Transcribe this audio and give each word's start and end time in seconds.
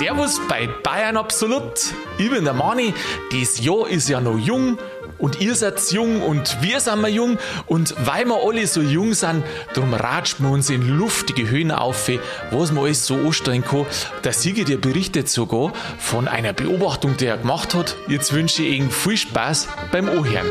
Servus 0.00 0.40
bei 0.48 0.66
Bayern 0.66 1.18
Absolut. 1.18 1.92
Ich 2.16 2.30
bin 2.30 2.44
der 2.44 2.54
Mani. 2.54 2.94
Das 3.32 3.60
Jahr 3.60 3.86
ist 3.86 4.08
ja 4.08 4.18
noch 4.18 4.38
jung 4.38 4.78
und 5.18 5.42
ihr 5.42 5.54
seid 5.54 5.78
jung 5.92 6.22
und 6.22 6.56
wir 6.62 6.80
sind 6.80 7.02
mal 7.02 7.10
jung 7.10 7.36
und 7.66 7.94
weil 8.06 8.24
wir 8.24 8.38
alle 8.42 8.66
so 8.66 8.80
jung 8.80 9.12
sind, 9.12 9.44
darum 9.74 9.92
ratschen 9.92 10.46
wir 10.46 10.52
uns 10.52 10.70
in 10.70 10.88
luftige 10.88 11.50
Höhen 11.50 11.70
auf, 11.70 12.08
was 12.50 12.72
man 12.72 12.84
alles 12.84 13.06
so 13.06 13.16
anstellen 13.16 13.62
kann. 13.62 13.84
Der 14.24 14.32
Sieger, 14.32 14.64
der 14.64 14.78
berichtet 14.78 15.28
sogar 15.28 15.74
von 15.98 16.28
einer 16.28 16.54
Beobachtung, 16.54 17.18
die 17.18 17.26
er 17.26 17.36
gemacht 17.36 17.74
hat. 17.74 17.94
Jetzt 18.08 18.32
wünsche 18.32 18.62
ich 18.62 18.78
Ihnen 18.78 18.90
viel 18.90 19.18
Spaß 19.18 19.68
beim 19.92 20.08
Ohren. 20.08 20.46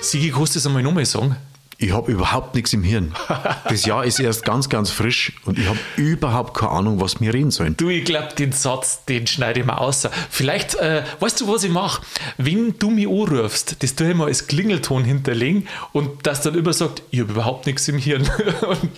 Sigi, 0.00 0.32
kannst 0.32 0.56
du 0.56 0.58
das 0.58 0.66
einmal 0.66 0.82
nochmal 0.82 1.06
sagen? 1.06 1.36
Ich 1.84 1.92
habe 1.92 2.10
überhaupt 2.10 2.54
nichts 2.54 2.72
im 2.72 2.82
Hirn. 2.82 3.12
Das 3.68 3.84
Jahr 3.84 4.06
ist 4.06 4.18
erst 4.18 4.46
ganz, 4.46 4.70
ganz 4.70 4.90
frisch 4.90 5.32
und 5.44 5.58
ich 5.58 5.68
habe 5.68 5.78
überhaupt 5.96 6.56
keine 6.56 6.72
Ahnung, 6.72 6.98
was 6.98 7.20
wir 7.20 7.34
reden 7.34 7.50
sollen. 7.50 7.76
Du, 7.76 7.90
ich 7.90 8.06
glaube, 8.06 8.28
den 8.38 8.52
Satz, 8.52 9.04
den 9.04 9.26
schneide 9.26 9.60
ich 9.60 9.66
mal 9.66 9.76
aus. 9.76 10.08
Vielleicht, 10.30 10.76
äh, 10.76 11.02
weißt 11.20 11.42
du, 11.42 11.48
was 11.48 11.62
ich 11.62 11.70
mache? 11.70 12.00
Wenn 12.38 12.74
du 12.78 12.88
mich 12.88 13.06
anrufst, 13.06 13.82
das 13.82 13.94
tue 13.94 14.08
ich 14.08 14.16
mal 14.16 14.28
als 14.28 14.46
Klingelton 14.46 15.04
hinterlegen 15.04 15.68
und 15.92 16.26
das 16.26 16.40
dann 16.40 16.54
immer 16.54 16.72
sagt, 16.72 17.02
ich 17.10 17.20
habe 17.20 17.32
überhaupt 17.32 17.66
nichts 17.66 17.86
im 17.88 17.98
Hirn. 17.98 18.22
und, 18.62 18.90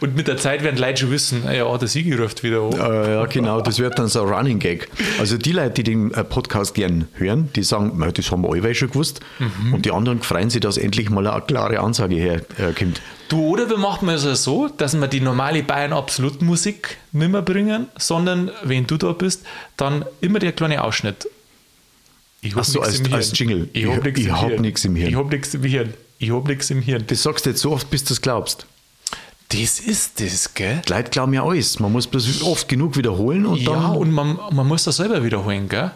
und, 0.00 0.16
mit 0.16 0.26
der 0.26 0.36
Zeit 0.36 0.64
werden 0.64 0.78
Leute 0.78 1.02
schon 1.02 1.12
wissen, 1.12 1.44
ja, 1.44 1.78
der 1.78 1.86
Sigi 1.86 2.12
ruft 2.12 2.42
wieder 2.42 2.62
an. 2.62 2.72
Äh, 2.72 3.14
ja, 3.14 3.26
genau, 3.26 3.60
das 3.60 3.78
wird 3.78 4.00
dann 4.00 4.08
so 4.08 4.24
ein 4.24 4.28
Running 4.28 4.58
Gag. 4.58 4.88
Also 5.20 5.38
die 5.38 5.52
Leute, 5.52 5.74
die 5.74 5.84
den 5.84 6.12
äh, 6.12 6.24
Podcast 6.24 6.74
gern 6.74 7.06
hören, 7.14 7.50
die 7.54 7.62
sagen, 7.62 8.04
das 8.14 8.32
haben 8.32 8.42
wir 8.42 8.50
alle 8.50 8.74
schon 8.74 8.88
gewusst. 8.88 9.20
Mhm. 9.38 9.74
Und 9.74 9.84
die 9.84 9.92
anderen 9.92 10.20
freuen 10.22 10.50
sich, 10.50 10.60
dass 10.60 10.76
endlich 10.76 11.08
mal 11.08 11.24
eine 11.24 11.40
klare 11.42 11.78
Ansage 11.78 12.31
herkommt. 12.56 13.00
Du, 13.28 13.46
oder 13.46 13.68
wir 13.68 13.78
machen 13.78 14.08
es 14.08 14.26
also 14.26 14.34
so, 14.34 14.68
dass 14.68 14.94
wir 14.94 15.08
die 15.08 15.20
normale 15.20 15.62
Bayern 15.62 15.92
Absolut 15.92 16.42
Musik 16.42 16.98
nicht 17.12 17.30
mehr 17.30 17.42
bringen, 17.42 17.88
sondern 17.96 18.50
wenn 18.62 18.86
du 18.86 18.96
da 18.96 19.12
bist, 19.12 19.44
dann 19.76 20.04
immer 20.20 20.38
der 20.38 20.52
kleine 20.52 20.84
Ausschnitt. 20.84 21.26
Ich 22.42 22.56
Ach 22.56 22.64
so, 22.64 22.80
als, 22.80 23.00
als 23.12 23.38
Jingle. 23.38 23.68
Ich, 23.72 23.86
habe 23.86 24.02
nichts 24.02 24.20
im, 24.20 24.40
hab 24.40 24.60
nichts 24.60 24.84
im 24.84 24.96
Hirn. 24.96 25.08
Ich 25.08 25.16
habe 25.16 25.28
nichts 25.28 25.54
im 25.54 25.62
Hirn. 25.62 25.94
Ich 26.18 26.30
habe 26.30 26.48
nichts 26.48 26.70
im 26.70 26.82
Hirn. 26.82 27.04
Das 27.06 27.22
sagst 27.22 27.46
du 27.46 27.50
jetzt 27.50 27.62
so 27.62 27.72
oft, 27.72 27.88
bis 27.88 28.04
du 28.04 28.14
es 28.14 28.20
glaubst. 28.20 28.66
Das 29.48 29.80
ist 29.80 30.20
das, 30.20 30.54
gell? 30.54 30.82
Die 30.86 30.92
Leute 30.92 31.10
glauben 31.10 31.34
ja 31.34 31.44
alles. 31.44 31.78
Man 31.78 31.92
muss 31.92 32.06
bloß 32.06 32.42
oft 32.42 32.68
genug 32.68 32.96
wiederholen 32.96 33.46
und 33.46 33.60
ja, 33.60 33.72
dann. 33.72 33.82
Ja, 33.82 33.88
und 33.90 34.10
man, 34.10 34.38
man 34.50 34.66
muss 34.66 34.84
das 34.84 34.96
selber 34.96 35.22
wiederholen, 35.24 35.68
gell? 35.68 35.92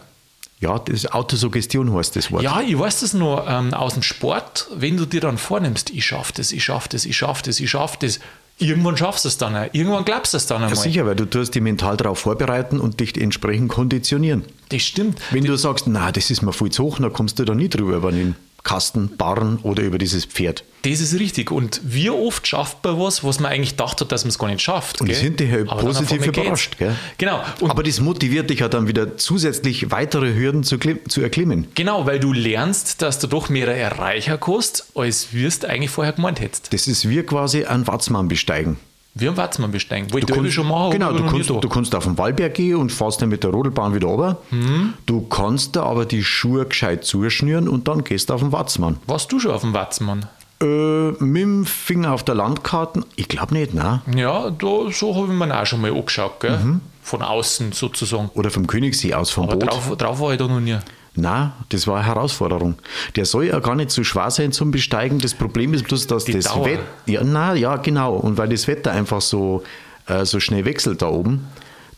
Ja, 0.59 0.79
das 0.79 1.07
Autosuggestion 1.07 1.93
heißt 1.93 2.17
das 2.17 2.33
Wort. 2.33 2.43
Ja, 2.43 2.63
ich 2.63 2.79
weiß 2.79 3.01
das 3.01 3.13
nur 3.13 3.47
ähm, 3.47 3.75
aus 3.75 3.95
dem 3.95 4.03
Sport, 4.03 4.69
wenn 4.75 4.97
du 4.97 5.05
dir 5.05 5.21
dann 5.21 5.37
vornimmst, 5.37 5.91
ich 5.91 6.07
schaffe 6.07 6.33
das, 6.35 6.51
ich 6.53 6.65
schaffe 6.65 6.89
das, 6.91 7.05
ich 7.05 7.17
schaffe 7.17 7.43
das, 7.45 7.61
ich 7.61 7.71
schaffe 7.71 7.99
das, 8.01 8.21
irgendwann 8.59 8.97
schaffst 8.97 9.25
du 9.25 9.29
es 9.29 9.37
dann. 9.37 9.55
Irgendwann 9.73 10.05
glaubst 10.05 10.33
du 10.33 10.39
es 10.39 10.47
dann 10.47 10.63
einmal. 10.63 10.71
Ja, 10.71 10.77
sicher, 10.83 11.07
weil 11.07 11.15
du 11.17 11.27
tust 11.27 11.55
dich 11.55 11.63
mental 11.63 11.99
darauf 11.99 12.21
vorbereiten 12.21 12.81
und 12.81 13.01
dich 13.01 13.21
entsprechend 13.21 13.69
konditionieren. 13.69 14.45
Das 14.71 14.83
stimmt. 14.83 15.21
Wenn 15.31 15.45
das 15.45 15.51
du 15.51 15.57
sagst, 15.57 15.87
na, 15.89 16.11
das 16.11 16.31
ist 16.31 16.41
mir 16.41 16.55
viel 16.55 16.71
zu 16.71 16.85
hoch, 16.85 16.99
dann 16.99 17.13
kommst 17.13 17.39
du 17.39 17.45
da 17.45 17.55
nie 17.55 17.69
drüber 17.69 17.97
übernehmen. 17.97 18.37
Kasten, 18.63 19.17
Barren 19.17 19.59
oder 19.63 19.83
über 19.83 19.99
dieses 19.99 20.25
Pferd. 20.25 20.65
Das 20.91 21.01
ist 21.01 21.19
richtig. 21.19 21.51
Und 21.51 21.81
wie 21.83 22.11
oft 22.11 22.47
schafft 22.47 22.85
man 22.85 22.99
was, 23.01 23.25
was 23.25 23.41
man 23.41 23.51
eigentlich 23.51 23.75
dachte, 23.75 24.07
dass 24.07 24.25
man 24.25 24.29
es 24.29 24.39
gar 24.39 24.49
nicht 24.49 24.61
schafft. 24.61 25.01
Und 25.01 25.09
gell? 25.09 25.17
ist 25.17 25.23
hinterher 25.23 25.65
Aber 25.67 25.81
positiv 25.81 26.25
überrascht. 26.25 26.79
Gell? 26.79 26.95
Genau. 27.19 27.43
Und 27.61 27.71
Aber 27.71 27.83
das 27.83 28.01
motiviert 28.01 28.51
dich 28.51 28.61
ja 28.61 28.69
dann 28.69 28.87
wieder 28.87 29.17
zusätzlich 29.17 29.91
weitere 29.91 30.35
Hürden 30.35 30.63
zu, 30.63 30.79
zu 30.79 31.21
erklimmen. 31.21 31.67
Genau, 31.75 32.07
weil 32.07 32.21
du 32.21 32.33
lernst, 32.33 33.03
dass 33.03 33.19
du 33.19 33.27
doch 33.27 33.49
mehr 33.49 33.67
erreichen 33.67 34.39
kannst, 34.41 34.87
als 34.95 35.33
wirst 35.33 35.65
eigentlich 35.65 35.91
vorher 35.91 36.13
gemeint 36.13 36.41
hättest. 36.41 36.73
Das 36.73 36.87
ist 36.87 37.09
wie 37.09 37.23
quasi 37.23 37.65
ein 37.65 37.87
Watzmann 37.87 38.29
besteigen. 38.29 38.79
Wie 39.15 39.29
ein 39.29 39.37
Watzmann 39.37 39.73
besteigen. 39.73 40.13
Wollte 40.13 40.47
ich 40.47 40.55
schon 40.55 40.69
machen. 40.69 40.93
Genau, 40.93 41.13
du 41.13 41.25
kannst, 41.27 41.49
du 41.49 41.69
kannst 41.69 41.95
auf 41.95 42.05
den 42.05 42.19
Wallberg 42.19 42.55
gehen 42.55 42.77
und 42.77 42.93
fährst 42.93 43.23
dann 43.23 43.31
mit 43.31 43.43
der 43.43 43.51
Rodelbahn 43.51 43.95
wieder 43.95 44.09
runter. 44.09 44.43
Mhm. 44.51 44.93
Du 45.07 45.23
kannst 45.23 45.75
da 45.75 45.85
aber 45.85 46.05
die 46.05 46.23
Schuhe 46.23 46.67
gescheit 46.67 47.05
zuschnüren 47.05 47.67
und 47.67 47.89
dann 47.89 48.05
gehst 48.05 48.29
du 48.29 48.35
auf 48.35 48.41
den 48.41 48.53
Watzmann. 48.53 48.99
Warst 49.07 49.33
du 49.33 49.41
schon 49.41 49.53
auf 49.53 49.63
dem 49.63 49.73
Watzmann? 49.73 50.27
Äh, 50.61 51.11
mit 51.23 51.43
dem 51.43 51.67
Finger 51.67 52.13
auf 52.13 52.25
der 52.25 52.35
Landkarte? 52.35 53.05
Ich 53.17 53.29
glaube 53.29 53.55
nicht, 53.55 53.75
ne? 53.75 54.01
Ja, 54.15 54.51
da, 54.51 54.91
so 54.91 55.15
habe 55.15 55.27
ich 55.27 55.39
mir 55.39 55.61
auch 55.61 55.67
schon 55.67 55.81
mal 55.83 55.93
angeschaut, 55.93 56.41
gell? 56.41 56.59
Mhm. 56.59 56.81
Von 57.03 57.23
außen 57.23 57.73
sozusagen. 57.73 58.31
Oder 58.35 58.51
vom 58.51 58.67
Königssee 58.67 59.15
aus, 59.15 59.31
vom 59.31 59.45
aber 59.45 59.57
Boot. 59.57 59.71
Drauf, 59.71 59.97
drauf 59.97 60.21
war 60.21 60.33
ich 60.33 60.39
da 60.39 60.47
noch 60.47 60.61
nie. 60.61 60.79
Na, 61.15 61.53
das 61.71 61.87
war 61.87 61.97
eine 61.97 62.07
Herausforderung. 62.07 62.77
Der 63.17 63.25
soll 63.25 63.47
ja 63.47 63.59
gar 63.61 63.75
nicht 63.75 63.91
so 63.91 64.05
schwer 64.05 64.31
sein 64.31 64.53
zum 64.53 64.71
Besteigen. 64.71 65.19
Das 65.19 65.35
Problem 65.35 65.73
ist 65.73 65.85
bloß, 65.85 66.07
dass 66.07 66.25
Die 66.25 66.33
das 66.33 66.55
Wetter. 66.55 66.83
Ja, 67.07 67.23
na, 67.25 67.55
ja, 67.55 67.77
genau. 67.77 68.15
Und 68.17 68.37
weil 68.37 68.49
das 68.49 68.69
Wetter 68.69 68.93
einfach 68.93 69.23
so, 69.23 69.63
äh, 70.07 70.25
so 70.25 70.41
schnell 70.41 70.65
wechselt 70.65 71.01
da 71.03 71.09
oben, 71.09 71.49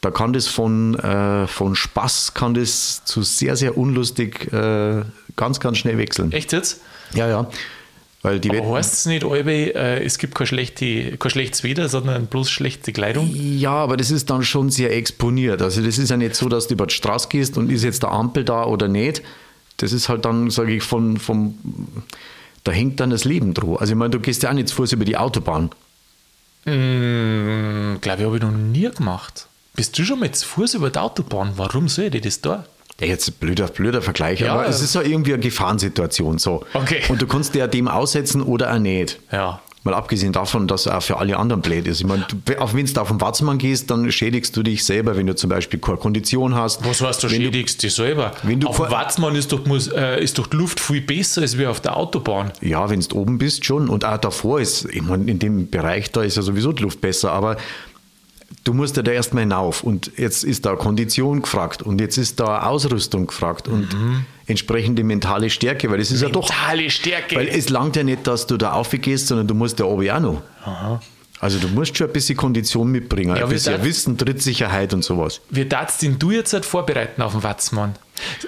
da 0.01 0.13
kann 0.13 0.33
das 0.33 0.47
von, 0.47 0.97
äh, 0.97 1.49
von 1.49 1.75
Spaß 1.75 2.35
kann 2.35 2.55
das 2.55 3.05
zu 3.05 3.23
sehr, 3.23 3.57
sehr 3.57 3.77
unlustig 3.77 4.53
äh, 4.53 5.03
ganz, 5.35 5.59
ganz 5.59 5.79
schnell 5.79 5.99
wechseln. 5.99 6.31
Echt 6.31 6.53
jetzt? 6.53 6.81
Ja, 7.15 7.29
ja. 7.29 7.47
Weil 8.29 8.41
die 8.41 8.51
Aber 8.51 8.77
heißt 8.77 8.93
es 8.93 9.07
nicht, 9.07 9.25
Albe, 9.25 9.75
äh, 9.75 10.05
es 10.05 10.19
gibt 10.19 10.35
kein, 10.35 10.47
schlechte, 10.47 11.17
kein 11.17 11.31
schlechtes 11.31 11.65
Wetter, 11.65 11.89
sondern 11.89 12.27
bloß 12.27 12.51
schlechte 12.51 12.93
Kleidung? 12.93 13.31
Ja, 13.35 13.71
aber 13.71 13.97
das 13.97 14.11
ist 14.11 14.29
dann 14.29 14.43
schon 14.43 14.69
sehr 14.69 14.95
exponiert. 14.95 15.63
Also 15.63 15.81
das 15.81 15.97
ist 15.97 16.11
ja 16.11 16.19
nicht 16.19 16.35
so, 16.35 16.51
dass 16.51 16.67
du 16.69 16.75
über 16.75 16.87
die 16.87 16.95
Straße 16.95 17.29
gehst 17.31 17.57
und 17.57 17.73
ist 17.73 17.85
jetzt 17.85 18.03
der 18.03 18.13
Ampel 18.13 18.45
da 18.45 18.67
oder 18.67 18.87
nicht. 18.87 19.23
Das 19.79 19.93
ist 19.93 20.11
halt 20.11 20.27
dann, 20.27 20.51
sage 20.51 20.75
ich, 20.75 20.83
von, 20.83 21.17
vom, 21.17 21.55
da 22.65 22.73
hängt 22.73 23.01
dann 23.01 23.09
das 23.09 23.25
Leben 23.25 23.55
dran. 23.55 23.79
Also 23.79 23.95
ich 23.95 23.99
meine, 23.99 24.11
du 24.11 24.21
gehst 24.21 24.43
ja 24.43 24.51
auch 24.51 24.55
nicht 24.55 24.69
zu 24.69 24.75
Fuß 24.75 24.93
über 24.93 25.07
die 25.07 25.17
Autobahn. 25.17 25.71
Mm, 26.67 27.99
Glaube 28.03 28.19
ich, 28.19 28.27
habe 28.27 28.37
ich 28.37 28.43
noch 28.43 28.51
nie 28.51 28.91
gemacht. 28.91 29.49
Bist 29.75 29.99
du 29.99 30.05
schon 30.05 30.21
mal 30.21 30.31
zu 30.33 30.47
Fuß 30.47 30.75
über 30.75 30.91
die 30.91 30.99
Autobahn? 30.99 31.53
Warum 31.57 31.89
soll 31.89 32.15
ich 32.15 32.21
das 32.21 32.43
da? 32.43 32.67
Ja, 33.01 33.07
jetzt 33.07 33.39
blöder, 33.39 33.69
blöder 33.69 34.03
Vergleich, 34.03 34.41
Ja, 34.41 34.55
aber 34.55 34.67
es 34.69 34.81
ist 34.83 34.95
ja 34.95 35.03
irgendwie 35.03 35.33
eine 35.35 35.43
Gefahrensituation 35.43 36.39
so. 36.39 36.65
Okay. 36.75 37.01
Und 37.09 37.23
du 37.23 37.27
kannst 37.27 37.55
dir 37.55 37.61
ja 37.61 37.67
dem 37.69 37.87
aussetzen 37.87 38.43
oder 38.43 38.73
auch 38.75 38.79
nicht. 38.81 39.21
Ja. 39.31 39.61
Mal 39.85 39.95
abgesehen 39.95 40.33
davon, 40.33 40.67
dass 40.67 40.87
er 40.87 40.99
auch 40.99 41.03
für 41.03 41.19
alle 41.19 41.37
anderen 41.37 41.63
blöd 41.63 41.87
ist. 41.87 42.01
Ich 42.01 42.07
meine, 42.07 42.27
du- 42.45 42.61
auch 42.61 42.75
wenn 42.75 42.85
du 42.85 43.01
auf 43.01 43.09
den 43.09 43.21
Watzmann 43.21 43.59
gehst, 43.59 43.89
dann 43.93 44.11
schädigst 44.11 44.55
du 44.57 44.65
dich 44.65 44.85
selber, 44.85 45.17
wenn 45.17 45.29
du 45.29 45.37
zum 45.37 45.49
Beispiel 45.49 45.79
keine 45.79 45.99
Kondition 45.99 46.57
hast. 46.57 46.85
Was 46.85 47.01
heißt, 47.01 47.23
du 47.23 47.31
Wenn 47.31 47.43
schädigst 47.43 47.81
dich 47.85 47.95
selber? 47.95 48.33
wenn 48.43 48.59
du 48.59 48.67
auf 48.67 48.77
dem 48.79 48.91
Watzmann 48.91 49.37
ist 49.37 49.53
doch, 49.53 49.65
muss, 49.67 49.87
äh, 49.87 50.21
ist 50.21 50.37
doch 50.37 50.49
die 50.49 50.57
Luft 50.57 50.81
viel 50.81 51.01
besser 51.01 51.43
als 51.43 51.57
wie 51.57 51.67
auf 51.67 51.81
der 51.81 51.97
Autobahn. 51.97 52.51
Ja, 52.61 52.91
wenn 52.91 52.99
du 53.01 53.17
oben 53.17 53.39
bist 53.39 53.65
schon. 53.65 53.89
Und 53.89 54.05
auch 54.05 54.19
davor 54.19 54.61
ist, 54.61 54.87
ich 54.93 55.01
meine, 55.01 55.31
in 55.31 55.39
dem 55.39 55.71
Bereich, 55.71 56.11
da 56.11 56.23
ist 56.25 56.35
ja 56.37 56.43
sowieso 56.43 56.73
die 56.73 56.83
Luft 56.83 57.01
besser, 57.01 57.31
aber 57.33 57.57
du 58.69 58.75
musst 58.75 58.97
ja 58.99 59.03
da 59.03 59.13
erstmal 59.13 59.45
hinauf. 59.45 59.83
Und 59.83 60.13
jetzt 60.19 60.45
ist 60.45 60.67
da 60.67 60.77
Kondition 60.77 61.41
gefragt 61.43 61.81
und 61.83 62.01
jetzt 62.01 62.19
ist 62.19 62.39
da 62.39 62.63
Ausrüstung 62.65 63.27
gefragt 63.27 63.67
und 63.67 63.89
entsprechende 64.47 65.03
mentale 65.05 65.49
Stärke, 65.51 65.91
weil 65.91 66.01
es 66.01 66.11
ist 66.11 66.21
ja 66.23 66.29
doch. 66.29 66.49
Mentale 66.49 66.91
Stärke. 66.91 67.37
Weil 67.37 67.49
es 67.49 67.71
langt 67.71 67.97
ja 67.97 68.03
nicht, 68.03 68.27
dass 68.27 68.47
du 68.47 68.57
da 68.59 68.73
aufgehst, 68.73 69.29
sondern 69.29 69.47
du 69.49 69.55
musst 69.55 69.79
ja 69.79 69.87
oben 69.87 70.11
auch 70.11 70.21
noch. 70.21 70.43
Also 71.41 71.59
du 71.61 71.69
musst 71.69 71.97
schon 71.97 72.09
ein 72.09 72.13
bisschen 72.13 72.37
Kondition 72.37 72.89
mitbringen, 72.91 73.37
Ja, 73.37 73.45
ein 73.45 73.49
bisschen 73.49 73.75
das- 73.77 73.85
Wissen, 73.85 74.19
Trittsicherheit 74.19 74.93
und 74.93 75.03
sowas. 75.05 75.41
Wie 75.51 75.65
darfst 75.65 76.03
denn 76.03 76.19
du 76.19 76.33
jetzt 76.33 76.53
halt 76.53 76.65
vorbereiten 76.67 77.23
auf 77.23 77.33
den 77.33 77.43
Watzmann? 77.45 77.95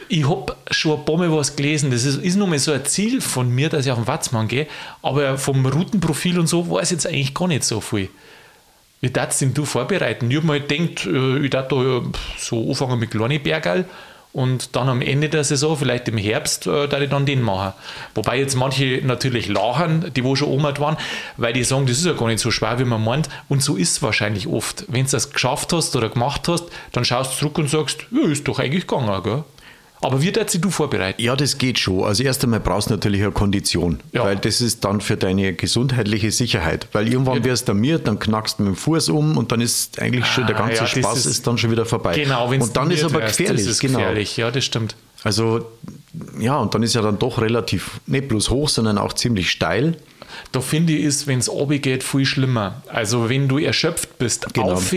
Ich 0.09 0.29
habe 0.29 0.57
schon 0.73 0.99
ein 0.99 1.05
paar 1.05 1.17
Mal 1.17 1.31
was 1.33 1.55
gelesen. 1.55 1.93
Das 1.93 2.05
ist, 2.05 2.17
ist 2.21 2.35
nur 2.37 2.49
mal 2.49 2.59
so 2.59 2.73
ein 2.73 2.85
Ziel 2.85 3.21
von 3.21 3.49
mir, 3.49 3.69
dass 3.69 3.87
ich 3.87 3.93
auf 3.93 3.99
den 3.99 4.09
Watzmann 4.09 4.49
gehe. 4.49 4.67
Aber 5.03 5.39
vom 5.39 5.65
Routenprofil 5.65 6.39
und 6.41 6.49
so 6.49 6.69
weiß 6.69 6.89
ich 6.89 6.97
jetzt 6.97 7.07
eigentlich 7.07 7.33
gar 7.33 7.47
nicht 7.47 7.63
so 7.63 7.81
viel. 7.81 8.09
Wie 9.01 9.11
darfst 9.11 9.43
du 9.43 9.65
vorbereiten? 9.65 10.31
Ich 10.31 10.37
habe 10.37 10.47
mir 10.47 10.61
gedacht, 10.61 11.07
äh, 11.07 11.39
ich 11.39 11.51
darf 11.51 11.69
da 11.69 11.77
äh, 11.77 12.03
so 12.39 12.69
anfangen 12.69 12.99
mit 12.99 13.11
kleinen 13.11 13.41
und 14.33 14.77
dann 14.77 14.89
am 14.89 15.03
Ende 15.03 15.29
der 15.29 15.43
Saison, 15.43 15.77
vielleicht 15.77 16.07
im 16.09 16.17
Herbst, 16.17 16.67
äh, 16.67 16.87
da 16.87 17.01
ich 17.01 17.11
dann 17.11 17.27
den 17.27 17.43
machen. 17.43 17.73
Wobei 18.15 18.39
jetzt 18.39 18.55
manche 18.55 19.01
natürlich 19.03 19.49
lachen, 19.49 20.13
die 20.15 20.23
wo 20.23 20.37
schon 20.37 20.49
omat 20.49 20.79
waren, 20.79 20.97
weil 21.37 21.53
die 21.53 21.65
sagen, 21.65 21.87
das 21.87 21.99
ist 21.99 22.07
ja 22.07 22.13
gar 22.13 22.29
nicht 22.29 22.39
so 22.41 22.51
schwer, 22.51 22.79
wie 22.79 22.85
man 22.85 23.03
meint. 23.03 23.29
Und 23.49 23.63
so 23.63 23.77
ist 23.77 23.91
es 23.93 24.03
wahrscheinlich 24.03 24.47
oft. 24.47 24.85
Wenn 24.89 25.05
du 25.05 25.11
das 25.11 25.33
geschafft 25.33 25.73
hast 25.73 25.97
oder 25.97 26.11
gemacht 26.11 26.47
hast, 26.47 26.67
dann 26.93 27.05
schaust 27.05 27.33
du 27.33 27.39
zurück 27.39 27.59
und 27.59 27.71
sagst, 27.71 28.07
ja, 28.11 28.31
ist 28.31 28.47
doch 28.47 28.59
eigentlich 28.59 28.87
gegangen, 28.87 29.23
gell? 29.23 29.45
Aber 30.03 30.23
wie 30.23 30.33
darfst 30.33 30.63
du 30.65 30.71
vorbereiten? 30.71 31.21
Ja, 31.21 31.37
das 31.37 31.59
geht 31.59 31.79
schon. 31.79 32.05
Also 32.05 32.23
erst 32.23 32.43
einmal 32.43 32.61
brauchst 32.61 32.89
du 32.89 32.95
natürlich 32.95 33.21
eine 33.23 33.33
Kondition, 33.33 34.01
Ja. 34.13 34.25
weil 34.25 34.37
das 34.37 34.61
ist 34.63 34.85
dann 34.85 35.01
für 35.03 35.17
deine 35.17 35.53
gesundheitliche 35.53 36.31
Sicherheit. 36.33 36.87
Weil 36.93 37.09
irgendwann 37.13 37.45
wirst 37.45 37.69
du 37.69 37.73
damiert, 37.73 38.09
dann 38.09 38.19
knackst 38.19 38.59
du 38.59 38.63
mit 38.63 38.73
dem 38.75 38.77
Fuß 38.77 39.11
um 39.11 39.37
und 39.37 39.53
dann 39.53 39.61
ist 39.61 40.01
eigentlich 40.01 40.25
schon 40.27 40.47
der 40.47 40.57
Ah, 40.57 40.61
ganze 40.67 40.83
ja, 40.83 40.87
Spaß 40.87 41.19
ist- 41.19 41.27
ist, 41.27 41.47
dann 41.47 41.59
schon 41.59 41.71
wieder 41.71 41.85
vorbei. 41.85 42.15
Genau, 42.15 42.51
wenn 42.51 42.63
und 42.63 42.75
dann 42.77 42.91
ist 42.91 43.05
aber 43.05 43.21
gefährlich. 43.21 43.63
Das 43.65 43.73
ist 43.73 43.81
genau. 43.81 43.99
gefährlich, 43.99 44.37
ja, 44.39 44.51
das 44.51 44.65
stimmt. 44.65 44.97
Also 45.23 45.67
ja, 46.39 46.57
und 46.57 46.75
dann 46.75 46.83
ist 46.83 46.95
ja 46.95 47.03
dann 47.03 47.19
doch 47.19 47.41
relativ 47.43 48.01
nicht 48.07 48.29
bloß 48.29 48.49
hoch, 48.49 48.69
sondern 48.71 48.97
auch 48.97 49.13
ziemlich 49.13 49.51
steil. 49.51 49.97
Da 50.53 50.61
finde 50.61 50.93
ich, 50.93 51.05
ist, 51.05 51.27
wenn 51.27 51.39
es 51.39 51.49
geht, 51.79 52.03
viel 52.03 52.25
schlimmer. 52.25 52.83
Also, 52.89 53.29
wenn 53.29 53.49
du 53.49 53.59
erschöpft 53.59 54.19
bist, 54.19 54.53
Genau. 54.55 54.73
auf, 54.73 54.95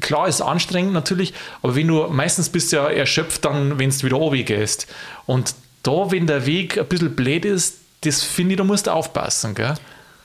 klar 0.00 0.28
ist 0.28 0.40
anstrengend 0.40 0.92
natürlich, 0.92 1.34
aber 1.62 1.74
wenn 1.76 1.88
du 1.88 2.08
meistens 2.08 2.48
bist 2.48 2.72
ja 2.72 2.88
erschöpft, 2.88 3.44
dann, 3.44 3.78
wenn 3.78 3.90
du 3.90 4.02
wieder 4.06 4.18
gehst. 4.44 4.86
Und 5.26 5.54
da, 5.82 6.10
wenn 6.10 6.26
der 6.26 6.46
Weg 6.46 6.78
ein 6.78 6.86
bisschen 6.86 7.14
blöd 7.14 7.44
ist, 7.44 7.76
das 8.02 8.22
finde 8.22 8.52
ich, 8.52 8.58
da 8.58 8.64
musst 8.64 8.86
du 8.86 8.92
aufpassen, 8.92 9.54
gell? 9.54 9.74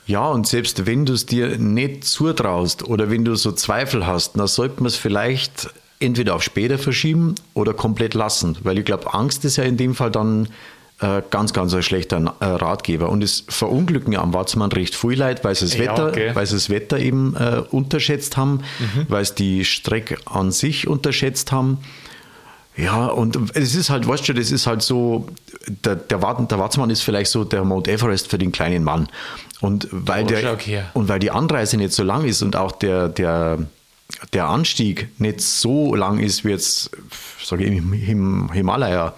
Ja, 0.06 0.28
und 0.28 0.48
selbst 0.48 0.86
wenn 0.88 1.06
du 1.06 1.14
es 1.14 1.26
dir 1.28 1.58
nicht 1.58 2.04
zutraust 2.04 2.84
oder 2.84 3.12
wenn 3.12 3.26
du 3.26 3.36
so 3.36 3.52
Zweifel 3.52 4.08
hast, 4.08 4.38
dann 4.38 4.48
sollte 4.48 4.78
man 4.78 4.88
es 4.88 4.96
vielleicht 4.96 5.70
entweder 6.00 6.36
auf 6.36 6.42
später 6.44 6.78
verschieben 6.80 7.36
oder 7.54 7.74
komplett 7.74 8.16
lassen. 8.16 8.58
Weil 8.64 8.80
ich 8.80 8.86
glaube, 8.86 9.14
Angst 9.14 9.46
ist 9.46 9.58
ja 9.58 9.66
in 9.66 9.78
dem 9.78 9.94
Fall 9.94 10.10
dann 10.10 10.48
äh, 11.02 11.22
ganz, 11.30 11.54
ganz 11.54 11.74
ein 11.74 11.82
schlechter 11.84 12.36
äh, 12.40 12.46
Ratgeber. 12.46 13.10
Und 13.10 13.24
es 13.24 13.44
verunglücken 13.48 14.16
am 14.18 14.34
Watzmann 14.34 14.72
recht 14.72 14.96
viel 14.96 15.18
Leid, 15.18 15.44
weil 15.44 15.56
sie 15.56 15.66
das, 15.66 15.76
Ja, 15.76 15.92
Wetter, 15.94 16.08
okay. 16.08 16.32
weil 16.34 16.46
sie 16.46 16.56
das 16.56 16.70
Wetter 16.70 17.00
eben 17.00 17.36
äh, 17.36 17.62
unterschätzt 17.72 18.36
haben, 18.38 18.62
Mhm. 18.80 19.06
weil 19.08 19.24
sie 19.26 19.36
die 19.36 19.66
Strecke 19.66 20.18
an 20.26 20.52
sich 20.52 20.88
unterschätzt 20.88 21.52
haben. 21.52 21.78
Ja, 22.78 23.08
und 23.08 23.38
es 23.56 23.76
ist 23.76 23.90
halt, 23.90 24.08
weißt 24.08 24.30
du, 24.30 24.34
das 24.34 24.52
ist 24.52 24.66
halt 24.66 24.82
so, 24.82 25.28
der, 25.68 25.96
der, 25.96 26.18
der 26.18 26.60
Watzmann 26.60 26.90
ist 26.90 27.02
vielleicht 27.02 27.30
so 27.32 27.44
der 27.44 27.66
Mount 27.66 27.88
Everest 27.90 28.30
für 28.30 28.38
den 28.38 28.52
kleinen 28.54 28.84
Mann. 28.86 29.10
Und 29.60 29.90
weil, 29.92 30.24
Oh, 30.24 30.28
der, 30.28 30.58
und 30.94 31.10
weil 31.10 31.20
die 31.20 31.32
Anreise 31.32 31.76
nicht 31.76 31.92
so 31.92 32.04
lang 32.04 32.24
ist 32.24 32.42
und 32.42 32.56
auch 32.56 32.72
der, 32.72 33.10
der, 33.10 33.58
der 34.32 34.46
Anstieg 34.48 35.10
nicht 35.20 35.42
so 35.42 35.94
lang 35.94 36.20
ist 36.20 36.46
wie 36.46 36.52
jetzt, 36.52 36.92
sage 37.44 37.66
ich, 37.66 37.78
im 37.78 37.92
Him 37.92 38.50
Himalaya, 38.54 39.14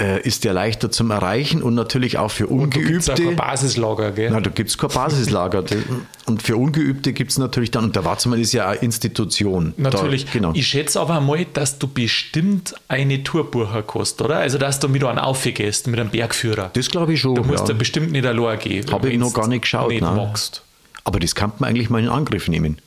äh, 0.00 0.20
ist 0.22 0.44
der 0.44 0.52
leichter 0.52 0.90
zum 0.92 1.10
Erreichen 1.10 1.60
und 1.60 1.74
natürlich 1.74 2.18
auch 2.18 2.30
für 2.30 2.46
Da 2.46 2.54
gibt 2.66 2.86
es 2.86 3.08
auch 3.10 3.14
Ungeübte. 3.14 3.24
kein 3.24 3.36
Basislager, 3.36 4.12
gell? 4.12 4.30
Na, 4.30 4.40
da 4.40 4.50
gibt 4.50 4.70
es 4.70 4.78
kein 4.78 4.90
Basislager. 4.90 5.64
Und 6.26 6.42
für 6.42 6.56
Ungeübte 6.58 7.14
gibt 7.14 7.30
es 7.30 7.38
natürlich 7.38 7.70
dann, 7.70 7.84
und 7.84 7.96
der 7.96 8.04
Watzmann 8.04 8.38
ist 8.38 8.52
ja 8.52 8.68
eine 8.68 8.80
Institution. 8.80 9.72
Natürlich. 9.78 10.26
Da, 10.26 10.32
genau. 10.32 10.52
Ich 10.54 10.66
schätze 10.66 11.00
aber 11.00 11.22
mal, 11.22 11.46
dass 11.54 11.78
du 11.78 11.88
bestimmt 11.88 12.74
eine 12.86 13.24
Tour 13.24 13.50
buchen 13.50 13.82
kannst, 13.86 14.20
oder? 14.20 14.36
Also, 14.36 14.58
dass 14.58 14.78
du 14.78 14.88
mit 14.88 15.02
einem 15.02 15.20
aufgehst, 15.20 15.86
mit 15.86 15.98
einem 15.98 16.10
Bergführer. 16.10 16.70
Das 16.74 16.90
glaube 16.90 17.14
ich 17.14 17.20
schon. 17.20 17.34
Du 17.34 17.44
musst 17.44 17.60
ja. 17.60 17.68
da 17.68 17.72
bestimmt 17.72 18.12
nicht 18.12 18.26
allein 18.26 18.58
gehen. 18.58 18.92
Habe 18.92 19.08
ich 19.08 19.18
noch 19.18 19.32
gar 19.32 19.48
nicht 19.48 19.62
geschaut, 19.62 19.88
Nicht 19.88 20.02
nein. 20.02 20.16
magst. 20.16 20.62
Aber 21.04 21.18
das 21.18 21.34
kann 21.34 21.52
man 21.58 21.70
eigentlich 21.70 21.88
mal 21.88 22.02
in 22.02 22.10
Angriff 22.10 22.46
nehmen. 22.46 22.78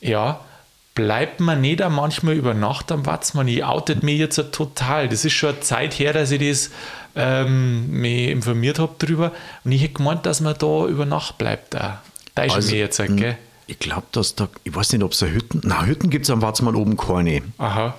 Ja, 0.00 0.40
bleibt 0.94 1.40
man 1.40 1.60
nicht 1.60 1.82
auch 1.82 1.90
manchmal 1.90 2.34
über 2.34 2.54
Nacht 2.54 2.92
am 2.92 3.06
Watzmann? 3.06 3.48
Ich 3.48 3.64
outet 3.64 4.02
mich 4.02 4.18
jetzt 4.18 4.40
total. 4.52 5.08
Das 5.08 5.24
ist 5.24 5.32
schon 5.32 5.50
eine 5.50 5.60
Zeit 5.60 5.98
her, 5.98 6.12
dass 6.12 6.30
ich 6.30 6.48
das 6.48 6.70
ähm, 7.14 7.88
mich 7.90 8.28
informiert 8.28 8.78
habe 8.78 8.94
drüber. 8.98 9.32
Und 9.64 9.72
ich 9.72 9.82
hätte 9.82 9.94
gemeint, 9.94 10.26
dass 10.26 10.40
man 10.40 10.54
da 10.58 10.86
über 10.86 11.06
Nacht 11.06 11.38
bleibt. 11.38 11.76
Auch. 11.76 11.94
Da 12.34 12.42
ist 12.44 12.54
Also, 12.54 12.70
mir 12.72 12.78
jetzt, 12.80 12.98
gell? 12.98 13.36
Ich 13.66 13.78
glaube, 13.78 14.06
dass 14.12 14.34
da, 14.34 14.48
ich 14.64 14.74
weiß 14.74 14.92
nicht, 14.92 15.02
ob 15.02 15.12
es 15.12 15.22
eine 15.22 15.32
Hütten, 15.32 15.60
na, 15.64 15.84
Hütten 15.84 16.10
gibt 16.10 16.24
es 16.26 16.30
am 16.30 16.42
Watzmann 16.42 16.74
oben 16.74 16.96
keine. 16.96 17.42
Aha. 17.58 17.94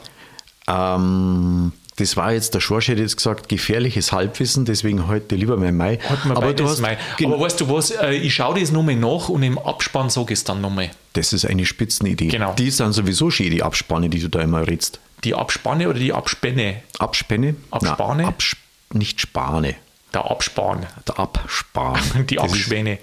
Ähm, 0.68 1.72
das 1.98 2.18
war 2.18 2.32
jetzt, 2.34 2.54
der 2.56 2.60
Schorsch 2.60 2.88
hätte 2.88 3.02
jetzt 3.02 3.18
gesagt, 3.18 3.50
gefährliches 3.50 4.12
Halbwissen, 4.12 4.66
deswegen 4.66 5.08
heute 5.08 5.36
lieber 5.36 5.58
mein 5.58 5.78
Mai. 5.78 6.00
Man 6.26 6.38
Aber 6.38 6.54
du 6.54 6.68
hast. 6.68 6.82
Gen- 7.18 7.32
Aber 7.32 7.40
weißt 7.40 7.62
du 7.62 7.70
was, 7.70 7.92
äh, 7.92 8.14
ich 8.14 8.34
schaue 8.34 8.60
das 8.60 8.72
nochmal 8.72 8.96
nach 8.96 9.30
und 9.30 9.44
im 9.44 9.58
Abspann 9.60 10.10
sage 10.10 10.34
ich 10.34 10.40
es 10.40 10.44
dann 10.44 10.62
nochmal. 10.62 10.90
das 11.14 11.34
ist 11.34 11.46
eine 11.46 11.66
Spitzenidee. 11.66 12.28
Genau. 12.30 12.54
Die 12.54 12.72
sind 12.72 12.94
sowieso 12.94 13.30
schön, 13.30 13.52
die 13.52 13.62
Abspanne, 13.64 14.10
die 14.10 14.20
du 14.20 14.30
da 14.30 14.42
immer 14.42 14.66
redst. 14.68 15.00
Die 15.24 15.36
Abspanne 15.36 15.88
oder 15.90 16.00
die 16.00 16.12
Abspänne? 16.14 16.82
Abspänne? 17.00 17.56
Abspane? 17.72 18.24
Na, 18.24 18.30
Abs 18.30 18.56
nicht 18.94 19.22
Spane. 19.22 19.76
Der 20.14 20.30
Abspann. 20.30 20.86
Der 21.08 21.20
Abspan. 21.20 22.00
Die 22.30 22.36
ist- 22.36 22.42
Abschwäne. 22.42 23.00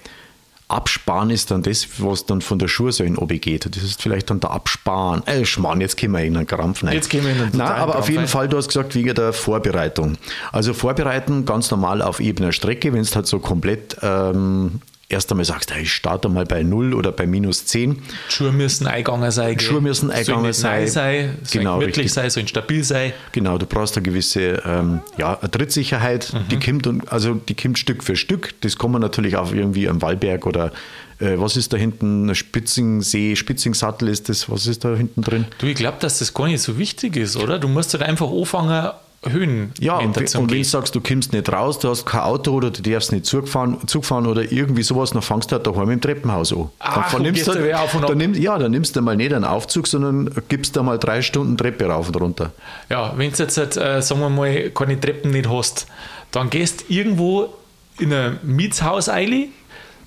Absparen 0.71 1.29
ist 1.29 1.51
dann 1.51 1.63
das, 1.63 1.87
was 1.97 2.25
dann 2.25 2.41
von 2.41 2.59
der 2.59 2.67
Schuhsäule 2.67 3.17
oben 3.17 3.39
geht. 3.39 3.65
Das 3.75 3.83
ist 3.83 4.01
vielleicht 4.01 4.29
dann 4.29 4.39
der 4.39 4.51
Absparen. 4.51 5.25
Äh, 5.27 5.45
Schmarrn, 5.45 5.81
jetzt 5.81 5.99
kommen 5.99 6.13
wir 6.13 6.23
in 6.23 6.37
einen 6.37 6.47
Krampf 6.47 6.83
rein. 6.83 6.93
Jetzt 6.93 7.09
kommen 7.09 7.25
wir 7.25 7.31
in 7.31 7.41
einen 7.41 7.57
Nein, 7.57 7.67
aber 7.67 7.91
auf 7.91 7.93
Krampf 7.93 8.09
jeden 8.09 8.19
rein. 8.19 8.27
Fall, 8.27 8.47
du 8.49 8.57
hast 8.57 8.67
gesagt, 8.67 8.95
wegen 8.95 9.13
der 9.13 9.33
Vorbereitung. 9.33 10.17
Also 10.51 10.73
vorbereiten 10.73 11.45
ganz 11.45 11.71
normal 11.71 12.01
auf 12.01 12.19
ebener 12.19 12.51
Strecke, 12.51 12.93
wenn 12.93 13.01
es 13.01 13.15
halt 13.15 13.27
so 13.27 13.39
komplett 13.39 13.97
ähm, 14.01 14.81
erst 15.11 15.31
einmal 15.31 15.45
sagst, 15.45 15.73
hey, 15.73 15.83
ich 15.83 15.93
starte 15.93 16.29
mal 16.29 16.45
bei 16.45 16.63
0 16.63 16.93
oder 16.93 17.11
bei 17.11 17.25
minus 17.27 17.65
10. 17.65 17.95
Die 17.95 18.01
Schuhe 18.31 18.51
müssen 18.51 18.87
eingegangen 18.87 19.31
sein. 19.31 19.57
gell? 19.57 19.67
Schuhe 19.67 19.81
müssen 19.81 20.07
Sollen 20.07 20.17
eingegangen 20.19 20.53
sein. 20.53 20.87
sein, 20.87 21.37
sollen 21.43 21.47
Genau, 21.51 21.79
gemütlich 21.79 21.97
richtig. 22.05 22.13
sein, 22.13 22.29
sollen 22.29 22.47
stabil 22.47 22.83
sein. 22.83 23.13
Genau, 23.31 23.57
du 23.57 23.65
brauchst 23.65 23.95
eine 23.97 24.03
gewisse 24.03 24.61
ähm, 24.65 25.01
ja, 25.17 25.37
eine 25.39 25.51
Trittsicherheit, 25.51 26.33
Mhm. 26.33 26.47
die 26.49 26.59
kommt 26.59 26.87
und 26.87 27.11
also 27.11 27.33
die 27.35 27.55
kommt 27.55 27.77
Stück 27.79 28.03
für 28.03 28.15
Stück. 28.15 28.53
Das 28.61 28.77
kann 28.77 28.91
man 28.91 29.01
natürlich 29.01 29.35
auch 29.35 29.51
irgendwie 29.53 29.87
am 29.89 30.01
Wallberg 30.01 30.45
oder 30.45 30.71
äh, 31.19 31.33
was 31.37 31.55
ist 31.57 31.73
da 31.73 31.77
hinten? 31.77 32.33
Spitzingensee, 32.33 33.35
Spitzingsattel 33.35 34.07
ist 34.07 34.29
das, 34.29 34.49
was 34.49 34.65
ist 34.67 34.83
da 34.85 34.95
hinten 34.95 35.21
drin? 35.21 35.45
Du, 35.59 35.67
ich 35.67 35.75
glaube, 35.75 35.97
dass 35.99 36.19
das 36.19 36.33
gar 36.33 36.47
nicht 36.47 36.61
so 36.61 36.77
wichtig 36.77 37.15
ist, 37.17 37.35
oder? 37.37 37.59
Du 37.59 37.67
musst 37.67 37.93
halt 37.93 38.03
einfach 38.03 38.29
anfangen, 38.31 38.91
Höhen 39.23 39.71
Ja, 39.79 39.97
und, 39.97 40.17
und 40.17 40.35
wenn 40.35 40.47
du 40.47 40.63
sagst, 40.63 40.95
du 40.95 41.01
kommst 41.01 41.31
nicht 41.31 41.51
raus, 41.51 41.77
du 41.77 41.89
hast 41.89 42.05
kein 42.05 42.21
Auto 42.21 42.53
oder 42.53 42.71
du 42.71 42.81
darfst 42.81 43.11
nicht 43.11 43.25
Zug 43.27 43.47
fahren, 43.47 43.77
Zug 43.85 44.03
fahren 44.03 44.25
oder 44.25 44.51
irgendwie 44.51 44.81
sowas, 44.81 45.11
dann 45.11 45.21
fangst 45.21 45.51
du 45.51 45.57
halt 45.57 45.67
daheim 45.67 45.91
im 45.91 46.01
Treppenhaus 46.01 46.51
an. 46.53 46.69
Ach, 46.79 47.11
dann 47.11 47.21
nimmst 47.21 47.45
gehst 47.45 47.55
du 47.55 47.63
wieder 47.63 47.81
auf 47.81 47.93
und 47.93 48.01
ab. 48.01 48.09
dann 48.09 48.17
nimm, 48.17 48.33
ja, 48.33 48.57
dann 48.57 48.71
nimmst 48.71 48.95
du 48.95 49.01
mal 49.01 49.15
nicht 49.15 49.31
einen 49.31 49.45
Aufzug, 49.45 49.87
sondern 49.87 50.31
gibst 50.47 50.75
da 50.75 50.81
mal 50.81 50.97
drei 50.97 51.21
Stunden 51.21 51.55
Treppe 51.55 51.85
rauf 51.85 52.07
und 52.07 52.19
runter. 52.19 52.51
Ja, 52.89 53.13
wenn 53.15 53.31
du 53.31 53.37
jetzt, 53.37 53.57
halt, 53.57 53.77
äh, 53.77 54.01
sagen 54.01 54.21
wir 54.21 54.29
mal, 54.29 54.71
keine 54.71 54.99
Treppen 54.99 55.31
nicht 55.31 55.47
hast, 55.47 55.85
dann 56.31 56.49
gehst 56.49 56.85
irgendwo 56.89 57.53
in 57.99 58.11
ein 58.11 58.39
Mietshaus 58.41 59.09
rein, 59.09 59.49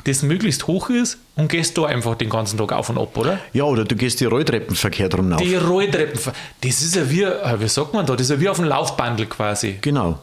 das 0.04 0.22
möglichst 0.22 0.66
hoch 0.66 0.90
ist 0.90 1.18
und 1.36 1.48
gehst 1.48 1.76
da 1.78 1.86
einfach 1.86 2.14
den 2.14 2.28
ganzen 2.28 2.58
Tag 2.58 2.72
auf 2.72 2.90
und 2.90 2.98
ab, 2.98 3.16
oder? 3.16 3.38
Ja, 3.52 3.64
oder 3.64 3.84
du 3.84 3.96
gehst 3.96 4.20
die 4.20 4.26
Rolltreppen 4.26 4.76
verkehrt 4.76 5.16
rum 5.16 5.32
rauf. 5.32 5.40
Die 5.40 5.54
Rolltreppen, 5.56 6.20
das 6.60 6.82
ist 6.82 6.94
ja 6.94 7.08
wie, 7.10 7.22
äh, 7.22 7.60
wie 7.60 7.68
sagt 7.68 7.94
man 7.94 8.04
da, 8.06 8.12
das 8.14 8.26
ist 8.26 8.30
ja 8.30 8.40
wie 8.40 8.48
auf 8.48 8.56
dem 8.58 8.66
Laufbandel 8.66 9.26
quasi. 9.26 9.78
Genau. 9.80 10.18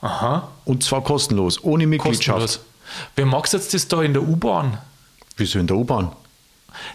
Aha, 0.00 0.48
Und 0.64 0.82
zwar 0.82 1.02
kostenlos, 1.04 1.62
ohne 1.62 1.86
Mitgliedschaft. 1.86 2.40
kostenlos. 2.40 2.66
Wer 3.14 3.26
magst 3.26 3.52
jetzt 3.52 3.72
das 3.72 3.86
da 3.86 4.02
in 4.02 4.12
der 4.12 4.22
U-Bahn? 4.22 4.78
Wieso 5.36 5.58
in 5.60 5.66
der 5.68 5.76
U-Bahn? 5.76 6.10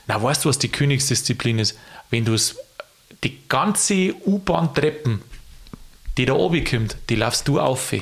Na, 0.07 0.21
weißt 0.21 0.43
du, 0.43 0.49
was 0.49 0.59
die 0.59 0.67
Königsdisziplin 0.69 1.59
ist? 1.59 1.77
Wenn 2.09 2.25
du 2.25 2.33
es, 2.33 2.57
die 3.23 3.37
ganze 3.47 4.13
U-Bahn-Treppen, 4.25 5.21
die 6.17 6.25
da 6.25 6.33
oben 6.33 6.63
kommt, 6.65 6.97
die 7.09 7.15
laufst 7.15 7.47
du 7.47 7.59
auf. 7.59 7.93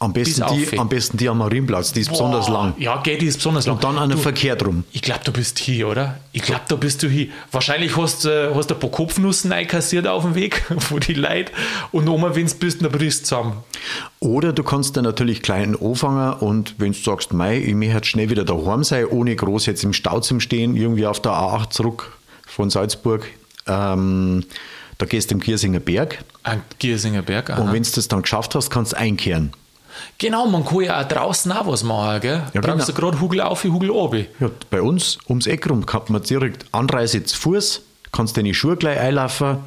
Am 0.00 0.12
besten, 0.12 0.44
die, 0.52 0.78
am 0.78 0.88
besten 0.88 1.16
die 1.16 1.28
am 1.28 1.38
Marienplatz, 1.38 1.92
die 1.92 2.02
ist 2.02 2.10
besonders 2.10 2.46
Boah, 2.46 2.52
lang. 2.52 2.74
Ja, 2.78 2.98
geht, 3.02 3.20
die 3.20 3.26
ist 3.26 3.38
besonders 3.38 3.66
lang. 3.66 3.74
Und 3.76 3.82
dann 3.84 3.98
an 3.98 4.08
der 4.08 4.16
Du, 4.16 4.22
Verkehr 4.22 4.54
drum. 4.54 4.84
Ich 4.92 5.02
glaube, 5.02 5.22
du 5.24 5.32
bist 5.32 5.58
hier, 5.58 5.88
oder? 5.88 6.20
Ich 6.30 6.42
glaube, 6.42 6.60
da 6.68 6.76
bist 6.76 7.02
du 7.02 7.08
hier. 7.08 7.28
Wahrscheinlich 7.50 7.96
hast 7.96 8.24
du 8.24 8.28
äh, 8.28 8.54
hast 8.54 8.70
du 8.70 8.74
ein 8.74 8.80
paar 8.80 8.90
Kopfnussen 8.90 9.50
einkassiert 9.52 10.06
auf 10.06 10.22
dem 10.22 10.36
Weg, 10.36 10.62
wo 10.90 11.00
die 11.00 11.14
Leute 11.14 11.50
und 11.90 12.04
nochmal, 12.04 12.36
wenn 12.36 12.46
du 12.46 12.54
bist, 12.54 12.80
dann 12.80 12.92
brichst 12.92 13.22
du 13.22 13.24
zusammen. 13.24 13.54
Oder 14.20 14.52
du 14.52 14.62
kannst 14.62 14.96
dann 14.96 15.02
natürlich 15.02 15.42
kleinen 15.42 15.74
anfangen 15.80 16.32
und 16.34 16.76
wenn 16.78 16.92
du 16.92 16.98
sagst, 16.98 17.32
mei, 17.32 17.58
ich 17.58 17.74
möchte 17.74 18.04
schnell 18.04 18.30
wieder 18.30 18.44
daheim 18.44 18.84
sein, 18.84 19.04
ohne 19.06 19.34
groß 19.34 19.66
jetzt 19.66 19.82
im 19.82 19.92
Stau 19.92 20.20
zu 20.20 20.38
stehen, 20.38 20.76
irgendwie 20.76 21.06
auf 21.06 21.20
der 21.20 21.32
A8 21.32 21.70
zurück 21.70 22.16
von 22.46 22.70
Salzburg, 22.70 23.26
ähm, 23.66 24.44
da 24.98 25.06
gehst 25.06 25.30
du 25.30 25.34
im 25.34 25.40
Giersinger 25.40 25.80
Berg 25.80 26.24
Ein 26.44 26.62
Giersinger 26.78 27.22
Berg. 27.22 27.50
aha. 27.50 27.62
und 27.62 27.72
wenn 27.72 27.82
du 27.82 27.90
das 27.92 28.06
dann 28.08 28.22
geschafft 28.22 28.54
hast, 28.54 28.70
kannst 28.70 28.92
du 28.92 28.96
einkehren. 28.96 29.52
Genau, 30.18 30.46
man 30.46 30.64
kann 30.64 30.80
ja 30.82 31.00
auch 31.00 31.08
draußen 31.08 31.52
auch 31.52 31.66
was 31.66 31.82
machen, 31.84 32.20
gell? 32.20 32.42
Ja, 32.54 32.60
Brauchst 32.60 32.88
du 32.88 32.92
genau. 32.92 33.10
gerade 33.10 33.20
Hugel 33.20 33.40
auf, 33.40 33.64
Hugel 33.64 33.90
runter. 33.90 34.24
Ja, 34.40 34.50
bei 34.70 34.82
uns 34.82 35.18
ums 35.28 35.46
Eck 35.46 35.68
rum 35.68 35.86
kann 35.86 36.02
man 36.08 36.22
direkt 36.22 36.66
Anreise 36.72 37.22
zu 37.24 37.36
Fuß, 37.36 37.82
kannst 38.12 38.36
deine 38.36 38.54
Schuhe 38.54 38.76
gleich 38.76 38.98
einlaufen. 38.98 39.58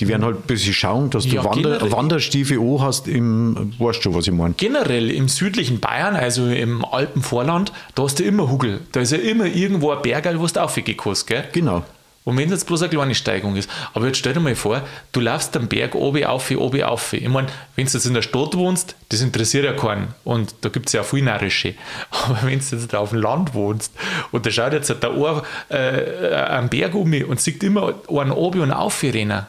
Die 0.00 0.08
werden 0.08 0.24
halt 0.24 0.36
ein 0.38 0.42
bisschen 0.42 0.74
schauen, 0.74 1.10
dass 1.10 1.22
du 1.22 1.30
Ja, 1.36 1.44
Wander, 1.44 1.70
generell. 1.78 1.92
Wanderstiefel 1.92 2.58
an 2.58 2.80
hast 2.82 3.06
im, 3.06 3.72
weißt 3.78 4.04
du, 4.04 4.12
was 4.12 4.26
ich 4.26 4.32
meine. 4.32 4.54
Generell 4.54 5.08
im 5.08 5.28
südlichen 5.28 5.78
Bayern, 5.78 6.16
also 6.16 6.46
im 6.48 6.84
Alpenvorland, 6.84 7.72
da 7.94 8.02
hast 8.02 8.18
du 8.18 8.24
immer 8.24 8.50
Hugel. 8.50 8.80
Da 8.90 9.00
ist 9.00 9.12
ja 9.12 9.18
immer 9.18 9.46
irgendwo 9.46 9.92
ein 9.92 10.02
Berg, 10.02 10.26
wo 10.36 10.46
du 10.46 10.60
aufgehen 10.60 10.96
kannst, 10.96 11.28
gell? 11.28 11.44
Genau. 11.52 11.84
Und 12.24 12.38
wenn 12.38 12.46
es 12.46 12.52
jetzt 12.52 12.66
bloß 12.66 12.82
eine 12.82 12.88
kleine 12.88 13.14
Steigung 13.14 13.54
ist. 13.54 13.68
Aber 13.92 14.06
jetzt 14.06 14.16
stell 14.16 14.32
dir 14.32 14.40
mal 14.40 14.54
vor, 14.54 14.82
du 15.12 15.20
laufst 15.20 15.54
den 15.54 15.68
Berg 15.68 15.94
oben 15.94 16.24
auf, 16.24 16.50
oben 16.50 16.82
auf. 16.82 17.12
Ich 17.12 17.28
meine, 17.28 17.48
wenn 17.76 17.86
du 17.86 17.92
jetzt 17.92 18.06
in 18.06 18.14
der 18.14 18.22
Stadt 18.22 18.54
wohnst, 18.54 18.96
das 19.10 19.20
interessiert 19.20 19.66
ja 19.66 19.74
keinen. 19.74 20.14
Und 20.24 20.54
da 20.62 20.70
gibt 20.70 20.86
es 20.86 20.94
ja 20.94 21.02
auch 21.02 21.04
viel 21.04 21.22
Narrische. 21.22 21.74
Aber 22.10 22.38
wenn 22.44 22.60
du 22.60 22.64
jetzt 22.76 22.94
auf 22.94 23.10
dem 23.10 23.20
Land 23.20 23.52
wohnst 23.52 23.92
und 24.32 24.46
da 24.46 24.50
schaut 24.50 24.72
jetzt 24.72 24.88
der 24.88 25.14
Ohr 25.14 25.44
äh, 25.68 26.34
am 26.34 26.70
Berg 26.70 26.94
um 26.94 27.12
und 27.12 27.40
sieht 27.42 27.62
immer 27.62 27.94
einen 28.08 28.32
oben 28.32 28.62
und 28.62 28.72
auf 28.72 29.02
rennen. 29.02 29.46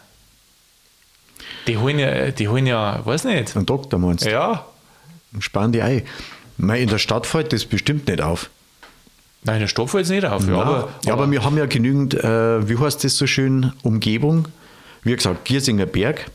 Die 1.67 1.77
holen 1.77 1.97
ja, 1.97 2.31
die 2.31 2.47
holen 2.49 2.67
ja, 2.67 3.05
weiß 3.05 3.23
nicht. 3.23 3.55
Ein 3.55 3.65
Doktor 3.65 3.99
meinst 3.99 4.25
du? 4.25 4.31
Ja. 4.31 4.65
Und 5.33 5.43
Spannen 5.43 5.71
die 5.71 5.81
ein. 5.81 6.03
Mei, 6.57 6.81
in 6.81 6.89
der 6.89 6.99
Stadt 6.99 7.25
fällt 7.25 7.53
das 7.53 7.65
bestimmt 7.65 8.07
nicht 8.07 8.21
auf. 8.21 8.49
Nein, 9.45 9.59
der 9.59 9.67
Stoff 9.67 9.91
fällt 9.91 10.09
nicht. 10.09 10.23
Ja, 10.23 10.37
Ja, 10.39 10.61
aber, 10.61 10.89
ja, 11.05 11.13
aber 11.13 11.29
wir 11.29 11.43
haben 11.43 11.57
ja 11.57 11.65
genügend, 11.67 12.15
äh, 12.15 12.67
wie 12.67 12.77
heißt 12.77 13.03
das 13.03 13.15
so 13.15 13.27
schön, 13.27 13.71
Umgebung. 13.83 14.47
Wie 15.03 15.15
gesagt, 15.15 15.45
Giersinger 15.45 15.85
Berg. 15.85 16.25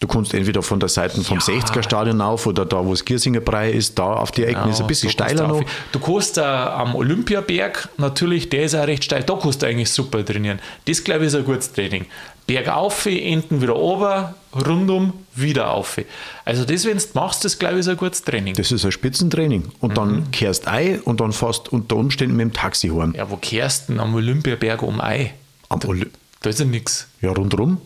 Du 0.00 0.06
kannst 0.06 0.32
entweder 0.32 0.62
von 0.62 0.78
der 0.78 0.88
Seite 0.88 1.20
vom 1.24 1.38
Ja. 1.38 1.44
60er 1.44 1.82
Stadion 1.82 2.20
auf 2.20 2.46
oder 2.46 2.64
da, 2.64 2.84
wo 2.86 2.90
das 2.92 3.04
Giersinger 3.04 3.40
Brei 3.40 3.72
ist, 3.72 3.98
da 3.98 4.04
auf 4.12 4.30
die 4.30 4.44
Ecken 4.44 4.70
ist 4.70 4.80
ein 4.80 4.86
bisschen 4.86 5.10
steiler 5.10 5.48
du 5.48 5.58
noch. 5.58 5.64
Du 5.90 5.98
kannst 5.98 6.38
äh, 6.38 6.42
am 6.42 6.94
Olympiaberg, 6.94 7.88
natürlich, 7.96 8.48
der 8.48 8.62
ist 8.62 8.76
auch 8.76 8.86
recht 8.86 9.02
steil, 9.02 9.24
da 9.24 9.34
kannst 9.34 9.60
du 9.60 9.66
eigentlich 9.66 9.90
super 9.90 10.24
trainieren. 10.24 10.60
Das, 10.84 11.02
glaube 11.02 11.22
ich, 11.22 11.28
ist 11.28 11.34
ein 11.34 11.44
gutes 11.44 11.72
Training. 11.72 12.06
Berg 12.46 12.68
auf, 12.68 13.06
enden 13.06 13.60
wieder 13.60 13.72
runter, 13.72 14.34
rundum, 14.66 15.12
wieder 15.34 15.72
auf. 15.74 16.00
Also 16.44 16.64
das, 16.64 16.84
wenn 16.86 16.96
du 16.96 17.04
machst, 17.14 17.44
das, 17.44 17.58
glaube 17.58 17.74
ich, 17.74 17.80
ist 17.80 17.88
ein 17.88 17.96
gutes 17.96 18.22
Training. 18.22 18.54
Das 18.54 18.70
ist 18.70 18.84
ein 18.84 18.92
Spitzentraining. 18.92 19.64
Und 19.80 19.90
Mhm. 19.90 19.94
dann 19.94 20.30
kehrst 20.30 20.68
ein 20.68 21.00
und 21.00 21.20
dann 21.20 21.32
fährst 21.32 21.70
unter 21.72 21.96
Umständen 21.96 22.36
mit 22.36 22.44
dem 22.46 22.52
Taxi 22.52 22.88
heim. 22.88 23.14
ja, 23.16 23.28
wo 23.28 23.36
kehrst 23.36 23.88
du 23.88 23.94
denn 23.94 24.00
am 24.00 24.14
Olympiaberg 24.14 24.80
um 24.82 25.00
Ei? 25.00 25.34
Am 25.68 25.80
Oly- 25.80 26.06
Da 26.40 26.50
ist 26.50 26.60
ja 26.60 26.64
nichts. 26.66 27.08
ja, 27.20 27.32
rundherum. 27.32 27.78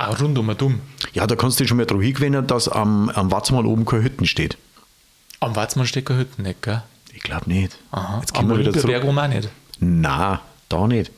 Auch 0.00 0.18
rundum 0.18 0.56
dumm. 0.56 0.80
Ja, 1.12 1.26
da 1.26 1.36
kannst 1.36 1.60
du 1.60 1.64
dich 1.64 1.68
schon 1.68 1.76
mal 1.76 1.84
drauf 1.84 2.00
hingewinnen, 2.00 2.46
dass 2.46 2.68
am, 2.68 3.10
am 3.10 3.30
Watzmann 3.30 3.66
oben 3.66 3.84
keine 3.84 4.04
Hütten 4.04 4.26
steht. 4.26 4.56
Am 5.40 5.54
Watzmann 5.56 5.86
steht 5.86 6.06
keine 6.06 6.20
Hütte 6.20 6.40
nicht, 6.40 6.62
gell? 6.62 6.82
Ich 7.12 7.22
glaube 7.22 7.50
nicht. 7.50 7.76
Aha. 7.90 8.20
Jetzt 8.20 8.34
am 8.34 8.48
gehen 8.48 8.56
wir 8.56 8.66
wieder 8.66 8.72
zurück. 8.72 9.04
um 9.04 9.18
auch 9.18 9.28
nicht. 9.28 9.50
Na, 9.78 10.40
da 10.70 10.86
nicht. 10.86 11.10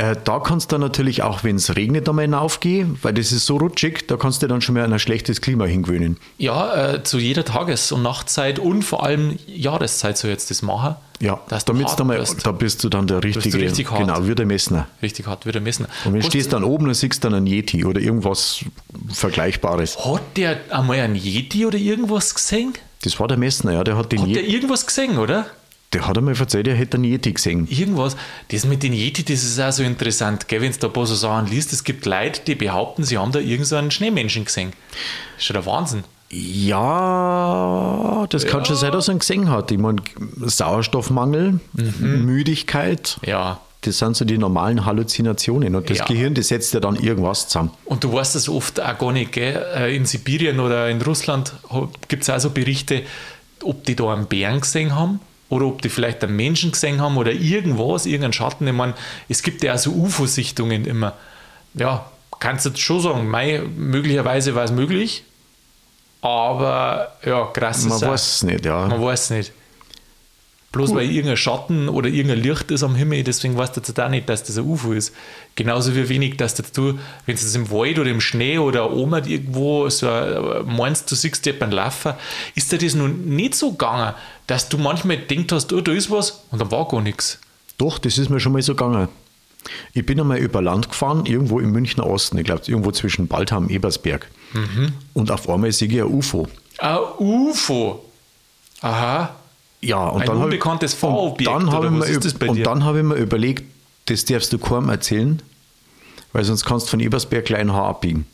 Äh, 0.00 0.16
da 0.24 0.38
kannst 0.38 0.72
du 0.72 0.78
natürlich 0.78 1.22
auch, 1.22 1.44
wenn 1.44 1.56
es 1.56 1.76
regnet, 1.76 2.08
einmal 2.08 2.24
hinaufgehen, 2.24 2.98
weil 3.02 3.12
das 3.12 3.32
ist 3.32 3.44
so 3.44 3.58
rutschig, 3.58 4.06
da 4.06 4.16
kannst 4.16 4.42
du 4.42 4.46
dann 4.46 4.62
schon 4.62 4.74
mal 4.74 4.84
an 4.84 4.94
ein 4.94 4.98
schlechtes 4.98 5.42
Klima 5.42 5.66
hingewöhnen. 5.66 6.16
Ja, 6.38 6.94
äh, 6.94 7.02
zu 7.02 7.18
jeder 7.18 7.44
Tages- 7.44 7.92
und 7.92 8.02
Nachtzeit 8.02 8.58
und 8.58 8.82
vor 8.82 9.04
allem 9.04 9.38
Jahreszeit 9.46 10.16
so 10.16 10.26
jetzt 10.26 10.50
das 10.50 10.62
machen. 10.62 10.96
Ja, 11.20 11.38
dass 11.48 11.66
du 11.66 11.74
damit 11.74 11.88
da, 11.98 12.04
mal, 12.04 12.18
bist. 12.18 12.46
da 12.46 12.52
bist 12.52 12.82
du 12.82 12.88
dann 12.88 13.08
der 13.08 13.22
richtige, 13.22 13.58
richtig 13.58 13.90
hart. 13.90 14.00
genau, 14.00 14.26
wie 14.26 14.34
der 14.34 14.46
Messner. 14.46 14.88
Richtig 15.02 15.26
hart 15.26 15.44
wieder 15.44 15.60
messen. 15.60 15.84
Und 16.06 16.14
wenn 16.14 16.20
du 16.20 16.26
stehst 16.26 16.54
dann 16.54 16.64
oben, 16.64 16.86
dann 16.86 16.94
siehst 16.94 17.22
du 17.22 17.28
dann 17.28 17.36
einen 17.36 17.46
Yeti 17.46 17.84
oder 17.84 18.00
irgendwas 18.00 18.64
Vergleichbares. 19.12 20.02
Hat 20.02 20.22
der 20.36 20.60
einmal 20.70 21.00
einen 21.00 21.16
Yeti 21.16 21.66
oder 21.66 21.76
irgendwas 21.76 22.34
gesehen? 22.34 22.72
Das 23.02 23.20
war 23.20 23.28
der 23.28 23.36
Messner, 23.36 23.72
ja, 23.72 23.84
der 23.84 23.98
hat 23.98 24.12
den 24.12 24.20
Hat 24.22 24.28
der 24.28 24.44
Yeti, 24.44 24.54
irgendwas 24.54 24.86
gesehen, 24.86 25.18
oder? 25.18 25.44
Der 25.92 26.06
hat 26.06 26.16
einmal 26.16 26.36
erzählt, 26.38 26.68
er 26.68 26.74
hätte 26.76 26.96
einen 26.96 27.04
Yeti 27.04 27.32
gesehen. 27.32 27.66
Irgendwas. 27.68 28.16
Das 28.48 28.64
mit 28.64 28.82
den 28.82 28.92
Yeti, 28.92 29.24
das 29.24 29.42
ist 29.42 29.58
auch 29.60 29.72
so 29.72 29.82
interessant, 29.82 30.46
gell? 30.48 30.60
wenn 30.60 30.70
du 30.72 30.78
da 30.78 30.86
ein 30.86 30.92
paar 30.92 31.06
so 31.06 31.14
Sachen 31.16 31.48
liest. 31.48 31.72
Es 31.72 31.82
gibt 31.82 32.06
Leute, 32.06 32.42
die 32.46 32.54
behaupten, 32.54 33.02
sie 33.04 33.18
haben 33.18 33.32
da 33.32 33.40
irgendeinen 33.40 33.90
Schneemenschen 33.90 34.44
gesehen. 34.44 34.72
Das 35.34 35.40
ist 35.40 35.44
schon 35.46 35.54
der 35.54 35.66
Wahnsinn. 35.66 36.04
Ja, 36.32 38.26
das 38.30 38.46
kann 38.46 38.64
schon 38.64 38.76
sein, 38.76 38.92
dass 38.92 39.08
er 39.08 39.14
ihn 39.14 39.18
gesehen 39.18 39.50
hat. 39.50 39.70
Ich 39.72 39.78
meine, 39.78 40.00
Sauerstoffmangel, 40.40 41.60
Mhm. 41.72 42.24
Müdigkeit, 42.24 43.18
Ja. 43.26 43.60
das 43.80 43.98
sind 43.98 44.16
so 44.16 44.24
die 44.24 44.38
normalen 44.38 44.84
Halluzinationen. 44.86 45.74
Und 45.74 45.90
das 45.90 45.98
Ja. 45.98 46.04
Gehirn, 46.04 46.34
das 46.34 46.48
setzt 46.48 46.72
ja 46.74 46.80
dann 46.80 46.96
irgendwas 46.96 47.48
zusammen. 47.48 47.70
Und 47.84 48.04
du 48.04 48.12
weißt 48.12 48.34
das 48.36 48.48
oft 48.48 48.80
auch 48.80 48.96
gar 48.98 49.10
nicht, 49.12 49.32
gell? 49.32 49.60
Äh, 49.74 49.96
In 49.96 50.06
Sibirien 50.06 50.60
oder 50.60 50.88
in 50.88 51.02
Russland 51.02 51.52
gibt 52.08 52.22
es 52.22 52.30
auch 52.30 52.38
so 52.38 52.50
Berichte, 52.50 53.02
ob 53.64 53.84
die 53.84 53.96
da 53.96 54.12
einen 54.14 54.26
Bären 54.26 54.60
gesehen 54.60 54.94
haben 54.94 55.18
oder 55.50 55.66
ob 55.66 55.82
die 55.82 55.90
vielleicht 55.90 56.24
einen 56.24 56.34
Menschen 56.36 56.72
gesehen 56.72 57.00
haben 57.02 57.18
oder 57.18 57.32
irgendwas, 57.32 58.06
irgendeinen 58.06 58.32
Schatten. 58.32 58.66
Ich 58.66 58.72
meine, 58.72 58.94
es 59.28 59.42
gibt 59.42 59.62
ja 59.62 59.74
auch 59.74 59.78
so 59.78 59.90
UFO-Sichtungen 59.90 60.86
immer. 60.86 61.12
Ja, 61.74 62.10
kannst 62.38 62.64
du 62.64 62.70
jetzt 62.70 62.80
schon 62.80 63.00
sagen, 63.00 63.28
mei, 63.28 63.60
möglicherweise 63.76 64.54
war 64.54 64.64
es 64.64 64.72
möglich, 64.72 65.24
aber 66.22 67.12
ja, 67.24 67.44
krass 67.52 67.84
Man 67.84 68.00
weiß 68.00 68.34
es 68.36 68.42
nicht, 68.42 68.64
ja. 68.64 68.86
Man 68.86 69.02
weiß 69.02 69.24
es 69.24 69.30
nicht. 69.30 69.52
Bloß 70.72 70.94
weil 70.94 71.10
irgendein 71.10 71.36
Schatten 71.36 71.88
oder 71.88 72.08
irgendein 72.08 72.42
Licht 72.42 72.70
ist 72.70 72.84
am 72.84 72.94
Himmel, 72.94 73.24
deswegen 73.24 73.56
weißt 73.58 73.76
du 73.76 73.80
jetzt 73.80 73.98
auch 73.98 74.08
nicht, 74.08 74.28
dass 74.28 74.44
das 74.44 74.56
ein 74.56 74.64
UFO 74.64 74.92
ist. 74.92 75.12
Genauso 75.56 75.96
wie 75.96 76.08
wenig, 76.08 76.36
dass 76.36 76.54
du, 76.54 76.62
wenn 77.26 77.34
du 77.34 77.42
das 77.42 77.54
im 77.56 77.72
Wald 77.72 77.98
oder 77.98 78.08
im 78.08 78.20
Schnee 78.20 78.56
oder 78.58 78.92
oben 78.92 79.14
irgendwo 79.24 79.88
so 79.88 80.08
ein- 80.08 80.66
meinst, 80.66 81.10
du 81.10 81.16
siehst 81.16 81.44
jemanden 81.44 81.74
laufen, 81.74 82.12
ist 82.54 82.70
dir 82.70 82.78
das 82.78 82.94
noch 82.94 83.08
nicht 83.08 83.56
so 83.56 83.72
gegangen, 83.72 84.14
dass 84.50 84.68
du 84.68 84.78
manchmal 84.78 85.16
denkst 85.18 85.52
hast, 85.52 85.72
oh, 85.72 85.80
da 85.80 85.92
ist 85.92 86.10
was 86.10 86.42
und 86.50 86.60
dann 86.60 86.70
war 86.70 86.86
gar 86.88 87.00
nichts. 87.00 87.38
Doch, 87.78 87.98
das 87.98 88.18
ist 88.18 88.28
mir 88.30 88.40
schon 88.40 88.52
mal 88.52 88.60
so 88.62 88.74
gegangen. 88.74 89.08
Ich 89.92 90.04
bin 90.04 90.18
einmal 90.18 90.38
über 90.38 90.60
Land 90.60 90.88
gefahren, 90.88 91.24
irgendwo 91.26 91.60
im 91.60 91.70
Münchner 91.70 92.06
Osten, 92.06 92.36
ich 92.38 92.44
glaube, 92.44 92.62
irgendwo 92.66 92.90
zwischen 92.90 93.28
Baltham 93.28 93.64
und 93.64 93.70
Ebersberg. 93.70 94.28
Mhm. 94.52 94.92
Und 95.14 95.30
auf 95.30 95.48
einmal 95.48 95.70
sehe 95.70 95.88
ich 95.88 96.00
ein 96.00 96.06
UFO. 96.12 96.48
Ein 96.78 96.98
UFO. 97.18 98.04
Aha. 98.80 99.34
Ja, 99.82 100.08
und 100.08 100.22
Ein 100.22 100.26
dann 100.26 100.38
hab 100.38 100.44
unbekanntes 100.44 100.94
und 100.94 100.98
V-Objekt, 101.00 101.50
dann 101.50 101.70
habe 101.70 101.86
ich, 101.86 101.92
mir 101.92 102.04
ist 102.06 102.24
das 102.24 102.34
üb- 102.34 102.38
bei 102.38 102.48
und 102.48 102.56
dir? 102.56 102.64
dann 102.64 102.84
habe 102.84 102.98
ich 102.98 103.04
mir 103.04 103.14
überlegt, 103.16 103.62
das 104.06 104.24
darfst 104.24 104.52
du 104.52 104.58
kaum 104.58 104.88
erzählen, 104.88 105.40
weil 106.32 106.44
sonst 106.44 106.64
kannst 106.64 106.86
du 106.86 106.90
von 106.90 107.00
Ebersberg 107.00 107.44
klein 107.44 107.72
Haar 107.72 107.84
abbiegen. 107.88 108.26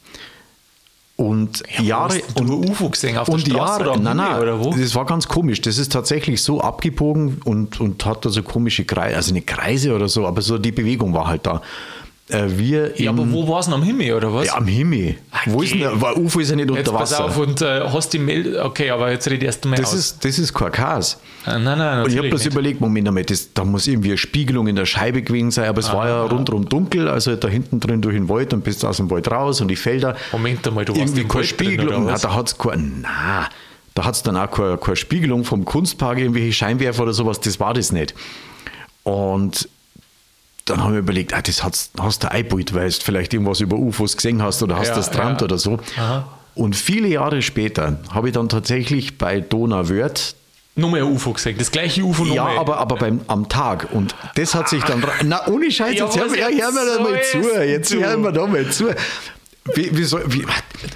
Und 1.47 1.63
Jahre 1.81 2.15
hast 2.15 2.39
du 2.39 2.43
ein 2.43 2.51
UFO 2.71 2.91
gesehen 2.91 3.17
auf 3.19 3.27
der 3.27 3.35
und 3.35 3.41
Straße 3.41 3.85
Jahre, 3.85 4.01
nein, 4.01 4.17
nein, 4.17 4.41
oder 4.41 4.65
wo? 4.65 4.75
das 4.75 4.95
war 4.95 5.07
ganz 5.07 5.29
komisch. 5.29 5.61
Das 5.61 5.79
ist 5.79 5.93
tatsächlich 5.93 6.43
so 6.43 6.61
abgebogen 6.61 7.41
und, 7.45 7.81
und 7.81 8.05
hat 8.05 8.25
da 8.25 8.31
so 8.31 8.43
komische 8.43 8.85
Kreise, 8.85 9.17
also 9.17 9.33
nicht 9.33 9.47
Kreise 9.47 9.95
oder 9.95 10.09
so, 10.09 10.27
aber 10.27 10.43
so 10.43 10.59
die 10.59 10.73
Bewegung 10.73 11.15
war 11.15 11.29
halt 11.29 11.47
da. 11.47 11.63
Äh, 12.29 12.47
wir 12.59 13.01
Ja, 13.01 13.11
aber 13.11 13.31
wo 13.31 13.47
war 13.47 13.61
es 13.61 13.67
denn 13.67 13.75
am 13.75 13.85
Himmel 13.85 14.13
oder 14.15 14.35
was? 14.35 14.47
ja, 14.49 14.57
am 14.57 14.67
Himmel. 14.67 15.15
Wo 15.47 15.63
ist 15.63 15.73
denn 15.73 15.79
der, 15.81 16.01
weil 16.01 16.15
UFO 16.15 16.41
ist 16.41 16.51
ja 16.51 16.57
nicht 16.57 16.69
Jetzt 16.69 16.89
unter 16.89 16.93
pass 16.99 17.13
Wasser. 17.13 17.25
auf 17.27 17.39
und 17.39 17.63
äh, 17.63 17.83
hast 17.89 18.13
die 18.13 18.19
Meld. 18.19 18.57
Okay, 18.59 18.91
aber 18.91 19.13
jetzt 19.13 19.27
rede 19.27 19.37
ich 19.37 19.45
erst 19.45 19.63
einmal 19.65 19.79
das, 19.79 19.91
aus. 19.91 19.95
ist, 19.99 20.25
das 20.25 20.39
ist 20.41 20.53
kein 20.53 20.73
Chaos. 20.73 21.19
Ah, 21.45 21.57
nein, 21.59 21.79
nein, 21.79 22.03
Und 22.03 22.11
ich 22.11 22.19
habe 22.19 22.29
nicht. 22.29 22.47
überlegt, 22.47 22.81
Moment 22.81 23.07
einmal, 23.07 23.23
das, 23.23 23.53
da 23.55 23.65
muss 23.65 23.87
irgendwie 23.87 24.09
eine 24.09 24.19
Spiegelung 24.19 24.67
in 24.67 24.75
der 24.75 24.87
Scheibe 24.87 25.23
gewesen 25.23 25.53
sein, 25.53 25.69
aber 25.69 25.79
es 25.79 25.93
war 25.93 26.09
ja 26.09 26.25
rundherum 26.25 26.69
dunkel, 26.69 27.07
also 27.09 27.37
da 27.37 27.47
hinten 27.47 27.79
drin 27.79 28.03
durch 28.03 28.17
den 28.17 28.29
Wald 28.29 28.53
und 28.53 28.65
bist 28.65 28.85
aus 28.85 28.97
dem 28.97 29.09
Wald 29.09 29.31
raus 29.31 29.61
und 29.61 29.69
die 29.69 29.77
Felder. 29.77 30.17
Moment 30.33 30.67
einmal, 30.67 30.85
du 30.85 30.95
warst 30.95 31.03
irgendwie 31.03 31.21
im 31.23 31.29
keine 31.29 31.45
drin, 31.45 31.49
Spiegelung. 31.49 32.07
was? 32.07 32.23
da 32.23 32.35
hat 32.35 32.49
es 32.49 32.57
na, 33.03 33.49
da 33.95 34.05
hat 34.05 34.15
es 34.17 34.25
dann 34.25 34.37
auch 34.37 34.51
keine, 34.51 34.77
keine 34.79 34.97
Spiegelung 34.97 35.45
vom 35.45 35.65
Kunstpark, 35.65 36.19
irgendwelche 36.19 36.53
Scheinwerfer 36.53 37.05
oder 37.05 37.13
sowas, 37.13 37.39
das 37.39 37.61
war 37.61 37.73
das 37.73 37.93
nicht. 37.93 38.15
Und 39.05 39.69
dann 40.67 40.83
haben 40.85 40.93
wir 40.93 40.99
überlegt, 41.01 41.33
ah, 41.35 41.41
das 41.43 41.65
hat's, 41.65 41.91
hast 41.99 42.23
du 42.25 42.31
eingebaut, 42.31 42.75
weil 42.75 42.89
du 42.91 42.97
vielleicht 43.03 43.33
irgendwas 43.33 43.61
über 43.61 43.77
UFOs 43.77 44.17
gesehen 44.17 44.43
hast 44.43 44.63
oder 44.63 44.77
hast 44.77 44.89
Ja, 44.89 44.95
das 44.97 45.11
träumt 45.11 45.41
ja. 45.41 45.45
oder 45.47 45.59
so. 45.59 45.79
Aha. 45.97 46.29
Und 46.55 46.77
viele 46.77 47.09
Jahre 47.09 47.41
später 47.43 47.99
habe 48.13 48.29
ich 48.29 48.35
dann 48.35 48.49
tatsächlich 48.49 49.19
bei 49.19 49.41
Donauwörth 49.41 50.35
Nochmal 50.79 51.01
ein 51.01 51.07
UFO 51.07 51.33
gesehen, 51.33 51.57
das 51.57 51.71
gleiche 51.71 52.03
UFO 52.05 52.25
ja, 52.27 52.35
nochmal. 52.45 52.59
aber, 52.59 52.77
aber 52.77 52.97
beim, 52.97 53.21
am 53.29 53.49
Tag. 53.49 53.89
Und 53.93 54.15
das 54.35 54.55
hat 54.55 54.69
sich 54.69 54.83
dann. 54.85 55.03
Na, 55.25 55.47
ohne 55.49 55.71
Scheiß, 55.71 55.95
Ja, 55.97 56.05
jetzt 56.05 56.19
hör, 56.19 56.27
was 56.27 56.33
mir- 56.33 56.39
ja, 56.39 56.49
hör 56.51 56.71
mir 56.73 56.85
da 56.85 57.03
mal 57.03 57.23
zu. 57.23 57.63
Jetzt 57.65 57.93
du? 57.95 58.01
hör 58.03 58.17
mir 58.19 58.33
da 58.33 58.47
mal 58.47 58.71
zu. 58.71 58.89
Wie, 59.75 59.97
wie 59.97 60.05
soll, 60.05 60.23
wie, 60.29 60.45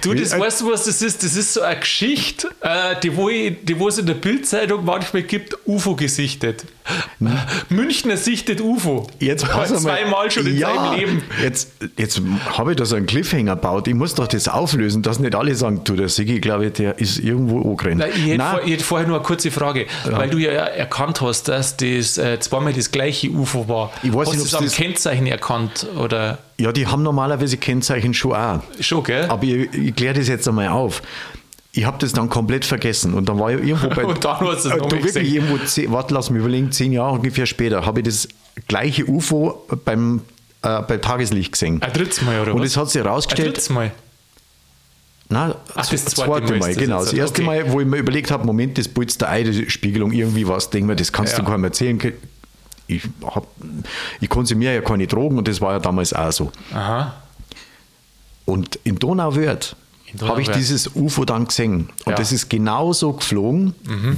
Du, 0.01 0.13
das 0.13 0.37
weißt 0.37 0.61
du, 0.61 0.71
was 0.71 0.85
das 0.85 1.01
ist? 1.01 1.23
Das 1.23 1.35
ist 1.35 1.53
so 1.55 1.61
eine 1.61 1.79
Geschichte, 1.79 2.49
äh, 2.61 2.95
die, 3.01 3.15
wo 3.15 3.27
ich, 3.29 3.57
die 3.63 3.77
wo 3.79 3.87
es 3.87 3.97
in 3.97 4.05
der 4.05 4.13
Bildzeitung 4.13 4.85
manchmal 4.85 5.23
gibt, 5.23 5.57
UFO 5.65 5.95
gesichtet. 5.95 6.63
Münchner 7.69 8.17
sichtet 8.17 8.61
UFO. 8.61 9.07
Jetzt 9.19 9.47
pass 9.47 9.71
einmal. 9.71 9.97
Zweimal 9.99 10.31
schon 10.31 10.47
in 10.47 10.57
ja, 10.57 10.73
seinem 10.73 10.99
Leben. 10.99 11.23
Jetzt, 11.41 11.71
jetzt 11.97 12.21
habe 12.57 12.71
ich 12.71 12.77
da 12.77 12.85
so 12.85 12.95
einen 12.95 13.05
Cliffhanger 13.05 13.55
gebaut. 13.55 13.87
Ich 13.87 13.93
muss 13.93 14.15
doch 14.15 14.27
das 14.27 14.47
auflösen, 14.47 15.01
dass 15.01 15.19
nicht 15.19 15.35
alle 15.35 15.53
sagen, 15.55 15.81
du, 15.83 15.95
der 15.95 16.09
Sigi, 16.09 16.39
glaube 16.39 16.67
ich, 16.67 16.73
der 16.73 16.97
ist 16.99 17.19
irgendwo 17.19 17.61
angerannt. 17.61 18.03
Ich, 18.15 18.25
hätte 18.31 18.43
vor, 18.43 18.61
ich 18.63 18.71
hätte 18.71 18.83
vorher 18.83 19.07
nur 19.07 19.17
eine 19.17 19.25
kurze 19.25 19.51
Frage, 19.51 19.85
weil 20.09 20.29
du 20.29 20.37
ja 20.37 20.51
erkannt 20.51 21.21
hast, 21.21 21.47
dass 21.47 21.77
das 21.77 22.17
äh, 22.17 22.39
zweimal 22.39 22.73
das 22.73 22.91
gleiche 22.91 23.29
UFO 23.29 23.67
war. 23.67 23.91
Ich 24.03 24.13
weiß 24.13 24.27
hast 24.29 24.33
nicht, 24.35 24.43
du 24.43 24.47
es 24.47 24.55
am 24.55 24.63
das- 24.65 24.75
Kennzeichen 24.75 25.27
erkannt 25.27 25.87
oder 25.97 26.39
ja, 26.57 26.71
die 26.71 26.85
haben 26.85 27.01
normalerweise 27.01 27.57
Kennzeichen 27.57 28.13
schon 28.13 28.33
auch. 28.33 28.59
schon, 28.79 29.03
gell? 29.03 29.25
Aber 29.29 29.43
ich, 29.43 29.73
ich 29.73 29.95
kläre 29.95 30.19
das 30.19 30.27
jetzt 30.27 30.47
einmal 30.47 30.67
auf. 30.67 31.01
Ich 31.73 31.85
habe 31.85 31.97
das 31.99 32.11
dann 32.11 32.27
komplett 32.29 32.65
vergessen 32.65 33.13
und 33.13 33.29
dann 33.29 33.39
war 33.39 33.51
ich 33.51 33.65
irgendwo 33.65 33.87
bei. 33.89 34.03
Und 34.05 34.23
dann 34.25 34.39
hast 34.41 34.65
du 34.65 34.69
es 34.69 34.75
äh, 34.75 34.77
noch 34.77 34.85
wirklich 34.91 35.13
gesehen. 35.13 35.25
irgendwo, 35.33 35.57
zehn, 35.65 35.91
warte, 35.91 36.13
lass 36.13 36.29
mich 36.29 36.39
überlegen, 36.41 36.71
zehn 36.71 36.91
Jahre 36.91 37.13
ungefähr 37.13 37.45
später 37.45 37.85
habe 37.85 38.01
ich 38.01 38.05
das 38.05 38.27
gleiche 38.67 39.05
UFO 39.05 39.65
beim, 39.85 40.21
äh, 40.63 40.81
bei 40.81 40.97
Tageslicht 40.97 41.53
gesehen. 41.53 41.81
Ein 41.81 41.93
drittes 41.93 42.21
Mal, 42.23 42.41
oder 42.41 42.53
und 42.55 42.63
es 42.63 42.75
hat 42.75 42.89
sich 42.89 43.01
Ein 43.01 43.07
herausgestellt, 43.07 43.49
drittes 43.55 43.69
Mal. 43.69 43.91
Nein, 45.29 45.53
Ach, 45.69 45.75
das 45.75 45.89
das 46.03 46.05
zweite, 46.15 46.45
zweite 46.47 46.59
Mal 46.59 46.73
das 46.73 46.77
genau. 46.77 46.99
Das 46.99 47.13
erste 47.13 47.41
Okay. 47.41 47.63
Mal, 47.63 47.71
wo 47.71 47.79
ich 47.79 47.87
mir 47.87 47.97
überlegt 47.97 48.31
habe, 48.31 48.45
Moment, 48.45 48.77
das 48.77 48.89
putzt 48.89 49.21
der 49.21 49.29
Ei, 49.29 49.43
die 49.43 49.69
Spiegelung, 49.69 50.11
irgendwie 50.11 50.45
was, 50.45 50.69
denke 50.69 50.87
mir, 50.87 50.95
das 50.97 51.13
kannst 51.13 51.37
Ja. 51.37 51.39
du 51.39 51.45
keinem 51.45 51.63
erzählen. 51.63 51.97
Ich, 52.87 53.03
hab, 53.25 53.47
ich 54.19 54.27
konsumiere 54.27 54.73
ja 54.75 54.81
keine 54.81 55.07
Drogen 55.07 55.37
und 55.37 55.47
das 55.47 55.61
war 55.61 55.71
ja 55.71 55.79
damals 55.79 56.11
auch 56.11 56.33
so. 56.33 56.51
Aha. 56.73 57.13
Und 58.43 58.77
in 58.83 58.99
Donauwörth 58.99 59.77
habe 60.21 60.41
ich 60.41 60.49
dieses 60.49 60.95
UFO 60.95 61.25
dann 61.25 61.45
gesehen. 61.47 61.89
Und 62.05 62.11
Ja. 62.11 62.15
das 62.15 62.31
ist 62.31 62.49
genauso 62.49 63.13
geflogen, 63.13 63.73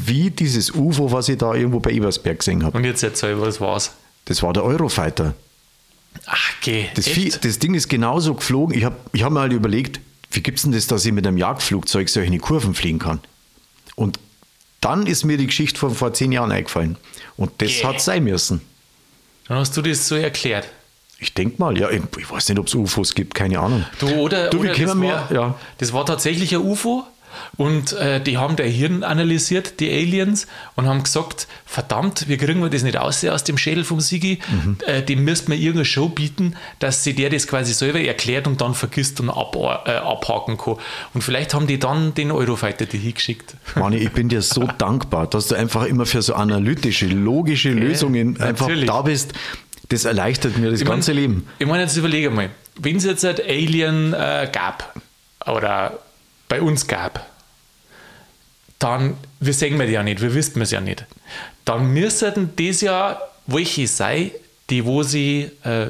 wie 0.06 0.30
dieses 0.32 0.72
UFO, 0.72 1.12
was 1.12 1.30
ich 1.30 1.38
da 1.38 1.54
irgendwo 1.54 1.80
bei 1.80 1.92
Ebersberg 1.92 2.40
gesehen 2.40 2.64
habe. 2.64 2.78
Und 2.78 2.84
jetzt 2.84 3.04
erzähl, 3.04 3.40
was 3.40 3.60
war's? 3.62 3.92
Das 4.26 4.42
war 4.42 4.54
der 4.54 4.64
Eurofighter. 4.64 5.34
Ach, 6.26 6.52
geh. 6.62 6.86
Das, 6.96 7.08
echt? 7.08 7.16
Vieh, 7.16 7.30
das 7.42 7.60
Ding 7.60 7.74
ist 7.74 7.90
genauso 7.90 8.36
geflogen. 8.36 8.78
Ich 8.78 8.84
habe 8.84 8.96
ich 9.12 9.24
hab 9.24 9.32
mir 9.34 9.40
halt 9.42 9.54
überlegt, 9.54 10.00
wie 10.32 10.42
gibt 10.42 10.58
es 10.58 10.64
denn 10.64 10.72
das, 10.72 10.88
dass 10.88 11.06
ich 11.06 11.12
mit 11.12 11.28
einem 11.28 11.38
Jagdflugzeug 11.38 12.08
solche 12.10 12.38
Kurven 12.38 12.74
fliegen 12.74 13.00
kann? 13.00 13.20
Und 13.96 14.20
dann 14.82 15.06
ist 15.08 15.24
mir 15.24 15.38
die 15.38 15.48
Geschichte 15.48 15.80
von 15.80 15.94
vor 15.94 16.14
zehn 16.14 16.32
Jahren 16.32 16.52
eingefallen. 16.52 16.98
Und 17.38 17.52
das 17.62 17.70
Gäh. 17.70 17.84
hat 17.86 18.02
sein 18.02 18.24
müssen. 18.24 18.62
Dann 19.48 19.58
hast 19.58 19.76
du 19.76 19.82
das 19.82 20.08
so 20.08 20.16
erklärt. 20.16 20.68
Ich 21.20 21.34
denke 21.34 21.56
mal, 21.60 21.78
ja, 21.78 21.90
ich, 21.90 22.02
weiß 22.32 22.50
nicht, 22.50 22.60
ob 22.60 22.68
es 22.68 22.76
UFOs 22.76 23.16
gibt, 23.16 23.34
keine 23.34 23.60
Ahnung. 23.60 23.86
Du, 24.00 24.08
oder, 24.16 24.50
Du, 24.50 24.60
oder 24.60 24.70
das, 24.70 24.80
wir- 24.80 24.98
war, 25.14 25.32
ja. 25.32 25.56
das 25.78 25.94
war 25.94 26.06
tatsächlich 26.06 26.54
ein 26.54 26.62
UFO 26.62 27.04
und 27.58 27.94
äh, 27.94 28.22
die 28.22 28.38
haben 28.38 28.58
der 28.58 28.68
Hirn 28.68 29.04
analysiert, 29.04 29.80
die 29.80 29.90
Aliens, 29.90 30.46
und 30.76 30.86
haben 30.88 31.02
gesagt, 31.02 31.48
verdammt, 31.66 32.28
wir 32.28 32.38
kriegen 32.38 32.62
wir 32.62 32.70
das 32.70 32.84
nicht 32.84 32.98
aus, 32.98 33.26
aus 33.26 33.44
dem 33.44 33.58
Schädel 33.58 33.84
vom 33.86 34.02
Sigi, 34.02 34.38
Mhm. 34.52 34.78
äh, 34.86 35.02
dem 35.02 35.24
müssten 35.24 35.52
wir 35.52 35.58
irgendeine 35.58 35.86
Show 35.86 36.10
bieten, 36.10 36.56
dass 36.78 37.04
sie 37.04 37.14
der 37.16 37.32
das 37.32 37.48
quasi 37.48 37.74
selber 37.74 38.00
erklärt 38.02 38.46
und 38.46 38.62
dann 38.62 38.76
vergisst 38.76 39.20
und 39.20 39.32
ab, 39.32 39.56
äh, 39.56 39.92
abhaken 39.92 40.58
kann. 40.60 40.76
Und 41.16 41.24
vielleicht 41.24 41.56
haben 41.56 41.66
die 41.66 41.80
dann 41.80 42.14
den 42.14 42.32
Eurofighter 42.32 42.86
die 42.86 42.98
hingeschickt. 43.00 43.56
Mani, 43.76 43.96
ich 43.98 44.12
bin 44.12 44.30
dir 44.30 44.44
so 44.44 44.68
dankbar, 44.78 45.26
dass 45.26 45.48
du 45.48 45.56
einfach 45.56 45.86
immer 45.86 46.06
für 46.06 46.22
so 46.22 46.36
analytische, 46.36 47.08
logische 47.08 47.70
Lösungen 47.72 48.40
einfach 48.42 48.70
da 48.86 49.02
bist. 49.02 49.34
Das 49.94 50.06
erleichtert 50.06 50.58
mir 50.58 50.72
das 50.72 50.80
Ich 50.82 50.86
mein- 50.88 50.96
ganze 50.96 51.12
Leben. 51.14 51.48
Ich 51.60 51.68
meine, 51.68 51.84
jetzt 51.84 51.96
überlege 51.98 52.30
mal, 52.32 52.50
wenn 52.80 52.98
es 52.98 53.04
jetzt 53.06 53.24
ein 53.24 53.36
Alien 53.48 54.14
äh, 54.14 54.50
gab 54.52 54.96
oder 55.46 56.00
bei 56.50 56.62
uns 56.62 56.88
gab, 56.88 57.30
dann, 58.80 59.16
wir 59.40 59.54
sehen 59.54 59.78
wir 59.80 59.86
die 59.86 59.94
ja 59.94 60.04
nicht, 60.04 60.20
wir 60.22 60.34
wissen 60.34 60.62
es 60.62 60.72
ja 60.72 60.82
nicht, 60.82 61.06
dann 61.64 61.94
müssten 61.94 62.52
das 62.56 62.82
ja 62.82 63.22
welche 63.46 63.88
sein, 63.88 64.32
die 64.70 64.84
wo 64.86 65.04
sie, 65.04 65.52
äh, 65.64 65.88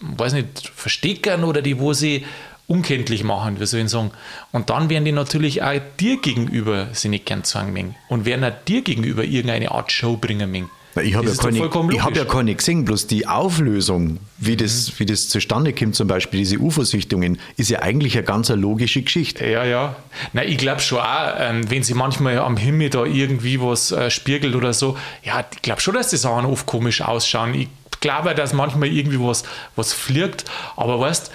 weiß 0.00 0.32
nicht, 0.32 0.72
versteckern 0.74 1.44
oder 1.44 1.60
die 1.62 1.78
wo 1.78 1.92
sie 1.92 2.24
unkenntlich 2.66 3.24
machen, 3.24 3.60
wie 3.60 3.66
soll 3.66 3.80
ich 3.80 3.88
sagen. 3.90 4.10
Und 4.52 4.70
dann 4.70 4.90
werden 4.90 5.04
die 5.04 5.12
natürlich 5.12 5.62
auch 5.62 5.80
dir 6.00 6.20
gegenüber 6.20 6.88
sie 6.92 7.08
nicht 7.08 7.26
gern 7.26 7.42
mengen 7.72 7.94
und 8.08 8.24
werden 8.24 8.44
auch 8.44 8.56
dir 8.66 8.82
gegenüber 8.82 9.24
irgendeine 9.24 9.70
Art 9.70 9.92
Show 9.92 10.16
bringen 10.16 10.50
mengen. 10.50 10.70
Na, 10.98 11.04
Ich 11.04 11.14
habe 11.14 11.28
ja, 11.28 11.34
keine, 11.34 11.94
ich 11.94 12.02
hab 12.02 12.16
ja 12.16 12.24
keine 12.24 12.54
gesehen, 12.54 12.84
bloß 12.84 13.06
die 13.06 13.26
Auflösung, 13.26 14.18
wie, 14.38 14.56
das, 14.56 14.92
wie 14.98 15.06
das 15.06 15.28
zustande 15.28 15.72
kommt, 15.72 15.94
zum 15.94 16.08
Beispiel 16.08 16.40
diese 16.40 16.58
UFO-Sichtungen, 16.58 17.38
ist 17.56 17.70
ja 17.70 17.80
eigentlich 17.80 18.16
eine 18.16 18.24
ganz 18.24 18.48
logische 18.48 19.02
Geschichte. 19.02 19.46
Ja, 19.46 19.64
ja. 19.64 19.96
Na, 20.32 20.44
ich 20.44 20.58
glaube 20.58 20.80
schon 20.80 20.98
auch, 20.98 21.34
ähm, 21.38 21.70
wenn 21.70 21.82
sie 21.82 21.94
manchmal 21.94 22.38
am 22.38 22.56
Himmel 22.56 22.90
da 22.90 23.04
irgendwie 23.04 23.60
was 23.60 23.92
äh, 23.92 24.10
spiegelt 24.10 24.54
oder 24.54 24.72
so, 24.72 24.96
ja, 25.22 25.44
ich 25.52 25.62
glaube 25.62 25.80
schon, 25.80 25.94
dass 25.94 26.10
die 26.10 26.16
Sachen 26.16 26.46
oft 26.46 26.66
komisch 26.66 27.00
ausschauen. 27.00 27.54
Ich 27.54 27.68
glaube, 28.00 28.34
dass 28.34 28.52
manchmal 28.52 28.88
irgendwie 28.88 29.20
was, 29.20 29.44
was 29.76 29.92
fliegt, 29.92 30.44
aber 30.76 31.00
weißt 31.00 31.30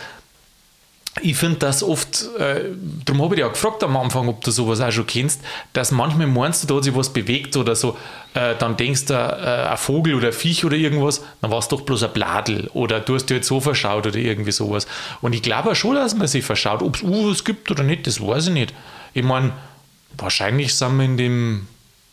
ich 1.21 1.37
finde 1.37 1.59
das 1.59 1.83
oft, 1.83 2.27
äh, 2.39 2.71
darum 3.05 3.21
habe 3.21 3.35
ich 3.35 3.39
dich 3.39 3.45
auch 3.45 3.53
gefragt 3.53 3.83
am 3.83 3.95
Anfang, 3.97 4.27
ob 4.27 4.43
du 4.43 4.49
sowas 4.49 4.81
auch 4.81 4.91
schon 4.91 5.05
kennst, 5.05 5.41
dass 5.73 5.91
manchmal 5.91 6.25
meinst 6.25 6.63
du, 6.63 6.67
da 6.67 6.75
hat 6.75 6.85
sich 6.85 6.95
was 6.95 7.13
bewegt 7.13 7.55
oder 7.55 7.75
so, 7.75 7.95
äh, 8.33 8.55
dann 8.57 8.77
denkst 8.77 9.05
du, 9.05 9.13
äh, 9.13 9.69
ein 9.69 9.77
Vogel 9.77 10.15
oder 10.15 10.27
ein 10.27 10.33
Viech 10.33 10.65
oder 10.65 10.75
irgendwas, 10.75 11.23
dann 11.41 11.51
war 11.51 11.59
es 11.59 11.67
doch 11.67 11.81
bloß 11.81 12.03
ein 12.03 12.13
Bladel 12.13 12.67
oder 12.73 12.99
du 12.99 13.13
hast 13.13 13.27
dir 13.27 13.35
jetzt 13.35 13.47
so 13.47 13.59
verschaut 13.59 14.07
oder 14.07 14.15
irgendwie 14.15 14.51
sowas. 14.51 14.87
Und 15.21 15.33
ich 15.33 15.43
glaube 15.43 15.75
schon, 15.75 15.95
dass 15.95 16.15
man 16.15 16.27
sich 16.27 16.43
verschaut. 16.43 16.81
Ob 16.81 16.95
es 16.95 17.03
UFOs 17.03 17.43
gibt 17.43 17.69
oder 17.69 17.83
nicht, 17.83 18.07
das 18.07 18.19
weiß 18.19 18.47
ich 18.47 18.53
nicht. 18.53 18.73
Ich 19.13 19.23
meine, 19.23 19.53
wahrscheinlich 20.17 20.73
sind 20.73 20.97
wir 20.97 21.05
in 21.05 21.17
dem, 21.17 21.67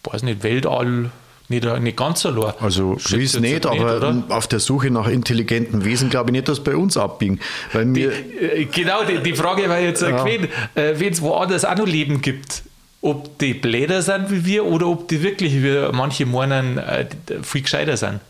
weiß 0.04 0.22
nicht, 0.24 0.42
Weltall 0.42 1.10
nicht, 1.50 1.64
nicht 1.80 1.96
ganz 1.96 2.24
allein. 2.24 2.54
Also 2.60 2.92
gewiss 2.92 3.34
jetzt 3.34 3.40
nicht, 3.40 3.66
aber 3.66 3.96
oder? 3.98 4.24
auf 4.30 4.46
der 4.48 4.60
Suche 4.60 4.90
nach 4.90 5.08
intelligenten 5.08 5.84
Wesen 5.84 6.08
glaube 6.08 6.30
ich 6.30 6.32
nicht, 6.32 6.48
dass 6.48 6.60
bei 6.64 6.74
uns 6.76 6.96
abbiegen. 6.96 7.40
Weil 7.72 7.94
wir, 7.94 8.12
Äh, 8.12 8.64
Genau, 8.66 9.04
die, 9.04 9.18
die 9.22 9.34
Frage 9.34 9.68
war 9.68 9.78
jetzt 9.80 10.00
ja. 10.02 10.22
gewesen, 10.22 10.48
äh, 10.74 10.94
wenn 10.96 11.12
es 11.12 11.20
woanders 11.20 11.64
auch 11.64 11.76
noch 11.76 11.86
Leben 11.86 12.22
gibt, 12.22 12.62
ob 13.02 13.38
die 13.38 13.54
Bläder 13.54 14.02
sind 14.02 14.30
wie 14.30 14.44
wir 14.44 14.64
oder 14.64 14.86
ob 14.86 15.08
die 15.08 15.22
wirklich, 15.22 15.62
wie 15.62 15.88
manche 15.92 16.24
meinen, 16.26 16.78
äh, 16.78 17.06
die- 17.28 17.42
viel 17.42 17.62
gescheiter 17.62 17.96
sind. 17.96 18.20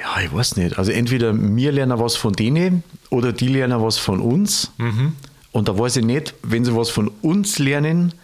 ja, 0.00 0.20
ich 0.24 0.32
weiß 0.32 0.56
nicht. 0.56 0.78
Also 0.78 0.90
entweder 0.92 1.32
wir 1.36 1.72
lernen 1.72 1.98
was 1.98 2.16
von 2.16 2.32
denen 2.32 2.82
oder 3.10 3.32
die 3.32 3.48
lernen 3.48 3.80
was 3.82 3.98
von 3.98 4.20
uns. 4.20 4.70
Mhm. 4.78 5.12
Und 5.52 5.68
da 5.68 5.78
weiß 5.78 5.96
ich 5.98 6.04
nicht, 6.04 6.34
wenn 6.42 6.64
sie 6.64 6.74
was 6.74 6.88
von 6.90 7.10
uns 7.20 7.58
lernen, 7.58 8.14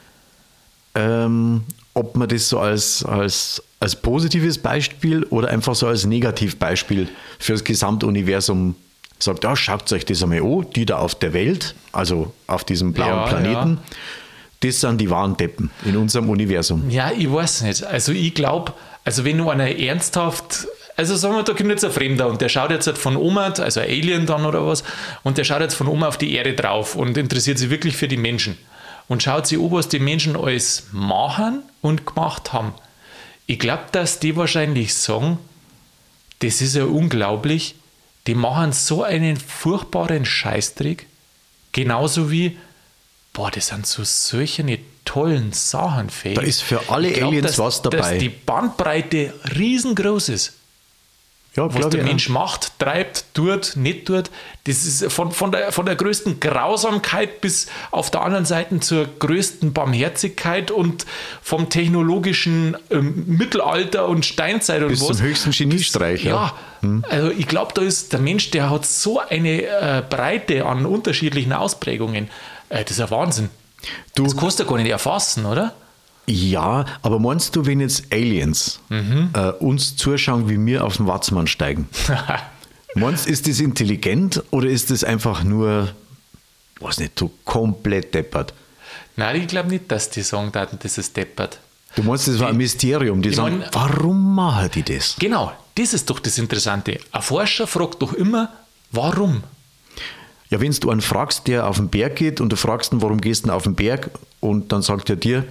ähm, 0.94 1.62
ob 1.98 2.16
man 2.16 2.28
das 2.28 2.48
so 2.48 2.60
als, 2.60 3.04
als, 3.04 3.62
als 3.80 3.96
positives 3.96 4.58
Beispiel 4.58 5.24
oder 5.24 5.48
einfach 5.48 5.74
so 5.74 5.88
als 5.88 6.06
Negativbeispiel 6.06 7.08
für 7.38 7.52
das 7.52 7.64
Gesamtuniversum 7.64 8.76
sagt, 9.18 9.42
ja, 9.42 9.56
schaut 9.56 9.92
euch 9.92 10.04
das 10.04 10.22
einmal 10.22 10.40
an, 10.40 10.66
die 10.76 10.86
da 10.86 10.98
auf 10.98 11.16
der 11.16 11.32
Welt, 11.32 11.74
also 11.90 12.32
auf 12.46 12.62
diesem 12.62 12.92
blauen 12.92 13.10
Ja, 13.10 13.26
Planeten, 13.26 13.78
das 14.60 14.80
sind 14.80 15.00
die 15.00 15.10
wahren 15.10 15.36
Deppen 15.36 15.70
in 15.84 15.96
unserem 15.96 16.30
Universum. 16.30 16.88
Ja, 16.88 17.10
ich 17.10 17.30
weiß 17.30 17.62
nicht. 17.62 17.82
Also 17.84 18.12
ich 18.12 18.32
glaube, 18.32 18.74
also 19.04 19.24
wenn 19.24 19.38
du 19.38 19.50
einer 19.50 19.76
ernsthaft, 19.76 20.68
also 20.96 21.16
sagen 21.16 21.34
wir, 21.34 21.42
da 21.42 21.52
kommt 21.52 21.70
jetzt 21.70 21.84
ein 21.84 21.90
Fremder 21.90 22.28
und 22.28 22.40
der 22.40 22.48
schaut 22.48 22.70
jetzt 22.70 22.86
halt 22.86 22.98
von 22.98 23.16
Oma, 23.16 23.48
also 23.48 23.80
ein 23.80 23.88
Alien 23.88 24.26
dann 24.26 24.46
oder 24.46 24.64
was, 24.64 24.84
und 25.24 25.36
der 25.36 25.42
schaut 25.42 25.62
jetzt 25.62 25.74
von 25.74 25.88
Oma 25.88 26.06
auf 26.06 26.18
die 26.18 26.32
Erde 26.34 26.54
drauf 26.54 26.94
und 26.94 27.16
interessiert 27.16 27.58
sich 27.58 27.70
wirklich 27.70 27.96
für 27.96 28.06
die 28.06 28.16
Menschen 28.16 28.56
und 29.08 29.22
schaut 29.22 29.46
sich 29.46 29.58
an, 29.58 29.72
was 29.72 29.88
die 29.88 29.98
Menschen 29.98 30.36
alles 30.36 30.88
machen 30.92 31.62
und 31.80 32.06
gemacht 32.06 32.52
haben. 32.52 32.74
Ich 33.46 33.58
glaube, 33.58 33.84
dass 33.92 34.20
die 34.20 34.36
wahrscheinlich 34.36 34.94
sagen, 34.94 35.38
das 36.40 36.60
ist 36.60 36.76
ja 36.76 36.84
unglaublich, 36.84 37.74
die 38.26 38.34
machen 38.34 38.72
so 38.72 39.02
einen 39.02 39.36
furchtbaren 39.36 40.24
Scheißdreck, 40.24 41.06
genauso 41.72 42.30
wie, 42.30 42.58
boah, 43.32 43.50
das 43.50 43.68
sind 43.68 43.86
so 43.86 44.04
solche 44.04 44.64
tollen 45.04 45.52
Sachen 45.52 46.10
fähig. 46.10 46.36
Da 46.36 46.42
ist 46.42 46.62
für 46.62 46.90
alle 46.90 47.10
glaub, 47.10 47.28
Aliens 47.30 47.46
dass, 47.46 47.58
was 47.58 47.82
dabei. 47.82 47.96
Dass 47.96 48.18
die 48.18 48.28
Bandbreite 48.28 49.32
riesengroß 49.56 50.28
ist. 50.28 50.52
Ja, 51.56 51.74
Was 51.74 51.88
der. 51.88 52.04
Mensch 52.04 52.28
macht, 52.28 52.78
treibt, 52.78 53.24
tut, 53.34 53.72
nicht 53.74 54.06
tut, 54.06 54.30
das 54.64 54.84
ist 54.84 55.10
von, 55.10 55.32
von, 55.32 55.50
der, 55.50 55.72
von 55.72 55.86
der 55.86 55.96
größten 55.96 56.38
Grausamkeit 56.38 57.40
bis 57.40 57.66
auf 57.90 58.10
der 58.12 58.22
anderen 58.22 58.44
Seite 58.44 58.78
zur 58.78 59.06
größten 59.18 59.72
Barmherzigkeit 59.72 60.70
und 60.70 61.04
vom 61.42 61.68
technologischen 61.68 62.76
ähm, 62.90 63.24
Mittelalter 63.26 64.06
und 64.06 64.24
Steinzeit 64.24 64.82
und 64.82 64.88
Bis 64.88 65.00
was. 65.00 65.16
zum 65.16 65.26
höchsten 65.26 65.50
Geniestreich. 65.50 66.22
Ja, 66.22 66.52
also 67.08 67.30
ich 67.32 67.48
glaube, 67.48 67.72
da 67.74 67.82
ist 67.82 68.12
der 68.12 68.20
Mensch, 68.20 68.50
der 68.50 68.70
hat 68.70 68.86
so 68.86 69.18
eine 69.18 69.62
äh, 69.62 70.02
Breite 70.08 70.64
an 70.64 70.86
unterschiedlichen 70.86 71.52
Ausprägungen. 71.52 72.28
Äh, 72.68 72.84
das 72.84 72.92
ist 72.92 73.00
ein 73.00 73.10
Wahnsinn. 73.10 73.48
Du- 74.14 74.24
das 74.24 74.36
kannst 74.36 74.60
du 74.60 74.64
gar 74.64 74.76
nicht 74.76 74.90
erfassen, 74.90 75.44
oder? 75.44 75.74
Ja, 76.28 76.84
aber 77.02 77.18
meinst 77.18 77.56
du, 77.56 77.64
wenn 77.66 77.80
jetzt 77.80 78.12
Aliens 78.12 78.80
Mhm. 78.90 79.30
äh, 79.32 79.50
uns 79.52 79.96
zuschauen, 79.96 80.48
wie 80.48 80.64
wir 80.64 80.84
auf 80.84 80.98
den 80.98 81.06
Watzmann 81.06 81.46
steigen? 81.46 81.88
meinst 82.94 83.26
ist 83.26 83.48
das 83.48 83.60
intelligent 83.60 84.42
oder 84.50 84.68
ist 84.68 84.90
das 84.90 85.04
einfach 85.04 85.42
nur, 85.42 85.88
weiß 86.80 86.98
nicht, 86.98 87.18
so 87.18 87.30
komplett 87.44 88.14
deppert? 88.14 88.52
Nein, 89.16 89.40
ich 89.42 89.48
glaube 89.48 89.68
nicht, 89.70 89.90
dass 89.90 90.10
die 90.10 90.22
sagen, 90.22 90.52
das 90.82 90.98
ist 90.98 91.16
deppert. 91.16 91.60
Du 91.96 92.02
meinst, 92.02 92.28
das 92.28 92.38
war 92.38 92.48
ein 92.48 92.56
Mysterium. 92.56 93.22
Die 93.22 93.30
ich 93.30 93.36
sagen, 93.36 93.58
mein- 93.60 93.68
warum 93.72 94.34
machen 94.34 94.70
die 94.74 94.82
das? 94.82 95.16
Genau, 95.18 95.52
das 95.74 95.94
ist 95.94 96.08
doch 96.10 96.20
das 96.20 96.38
Interessante. 96.38 96.98
Ein 97.10 97.22
Forscher 97.22 97.66
fragt 97.66 98.02
doch 98.02 98.12
immer, 98.12 98.52
warum? 98.92 99.42
Ja, 100.50 100.60
wenn 100.60 100.72
du 100.72 100.90
einen 100.90 101.00
fragst, 101.00 101.46
der 101.48 101.66
auf 101.66 101.76
den 101.76 101.88
Berg 101.88 102.16
geht 102.16 102.40
und 102.40 102.50
du 102.52 102.56
fragst 102.56 102.92
ihn, 102.92 103.02
warum 103.02 103.20
gehst 103.20 103.42
du 103.42 103.46
denn 103.48 103.54
auf 103.56 103.64
den 103.64 103.74
Berg 103.74 104.10
und 104.40 104.72
dann 104.72 104.82
sagt 104.82 105.10
er 105.10 105.16
dir, 105.16 105.44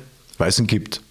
ihn 0.60 0.68
gibt. 0.68 1.02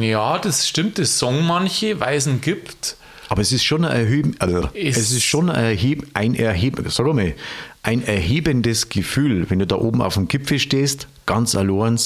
Ja, 0.00 0.38
das 0.38 0.68
stimmt, 0.68 0.98
das 0.98 1.18
sagen 1.18 1.44
manche, 1.46 1.98
ihn 2.26 2.40
gibt. 2.40 2.96
Aber 3.28 3.42
es 3.42 3.50
ist 3.50 3.64
schon 3.64 3.84
ein, 3.84 3.90
erheben, 3.96 4.36
also 4.38 4.68
Ist- 4.74 4.98
es 4.98 5.10
ist 5.12 5.24
schon 5.24 5.48
ein, 5.50 5.64
erheb, 5.64 6.06
ein, 6.14 6.34
erheb, 6.34 6.80
sag 6.88 7.06
mal, 7.06 7.34
ein 7.82 8.04
erhebendes 8.06 8.90
Gefühl, 8.90 9.48
wenn 9.50 9.58
du 9.58 9.66
da 9.66 9.76
oben 9.76 10.02
auf 10.02 10.14
dem 10.14 10.28
Gipfel 10.28 10.58
stehst, 10.58 11.08
ganz 11.26 11.54
allein, 11.56 11.98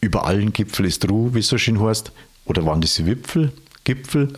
über 0.00 0.26
allen 0.26 0.52
Gipfel 0.52 0.86
ist 0.86 1.08
Ruhe, 1.08 1.34
wie 1.34 1.40
es 1.40 1.48
so 1.48 1.58
schön 1.58 1.80
heißt. 1.80 2.10
Oder 2.46 2.66
waren 2.66 2.80
das 2.80 3.04
Wipfel? 3.06 3.52
Gipfel? 3.84 4.32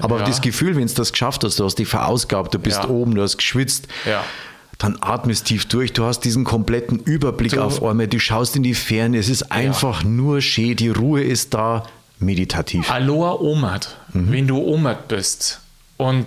Aber 0.00 0.16
Äh, 0.16 0.20
ja. 0.20 0.26
das 0.26 0.40
Gefühl, 0.40 0.74
wenn 0.76 0.86
du 0.86 0.94
das 0.94 1.12
geschafft 1.12 1.44
hast, 1.44 1.58
du 1.60 1.64
hast 1.64 1.76
dich 1.78 1.86
verausgabt, 1.88 2.52
du 2.54 2.58
bist 2.58 2.82
Ja. 2.82 2.88
oben, 2.88 3.14
du 3.14 3.22
hast 3.22 3.36
geschwitzt, 3.36 3.86
Ja. 4.06 4.24
Dann 4.78 4.98
atmest 5.00 5.46
tief 5.46 5.66
durch, 5.66 5.92
du 5.92 6.04
hast 6.04 6.20
diesen 6.20 6.44
kompletten 6.44 6.98
Überblick 6.98 7.52
Du- 7.52 7.62
auf 7.62 7.82
einmal, 7.82 8.08
du 8.08 8.18
schaust 8.18 8.56
in 8.56 8.62
die 8.62 8.74
Ferne, 8.74 9.18
es 9.18 9.28
ist 9.28 9.50
einfach 9.52 10.02
nur 10.04 10.40
schön, 10.40 10.76
die 10.76 10.88
Ruhe 10.88 11.22
ist 11.22 11.54
da, 11.54 11.84
meditativ. 12.18 12.90
Aloha 12.90 13.32
Omat, 13.34 13.96
Mhm. 14.12 14.32
wenn 14.32 14.46
du 14.46 14.58
Omat 14.62 15.08
bist 15.08 15.60
und 15.96 16.26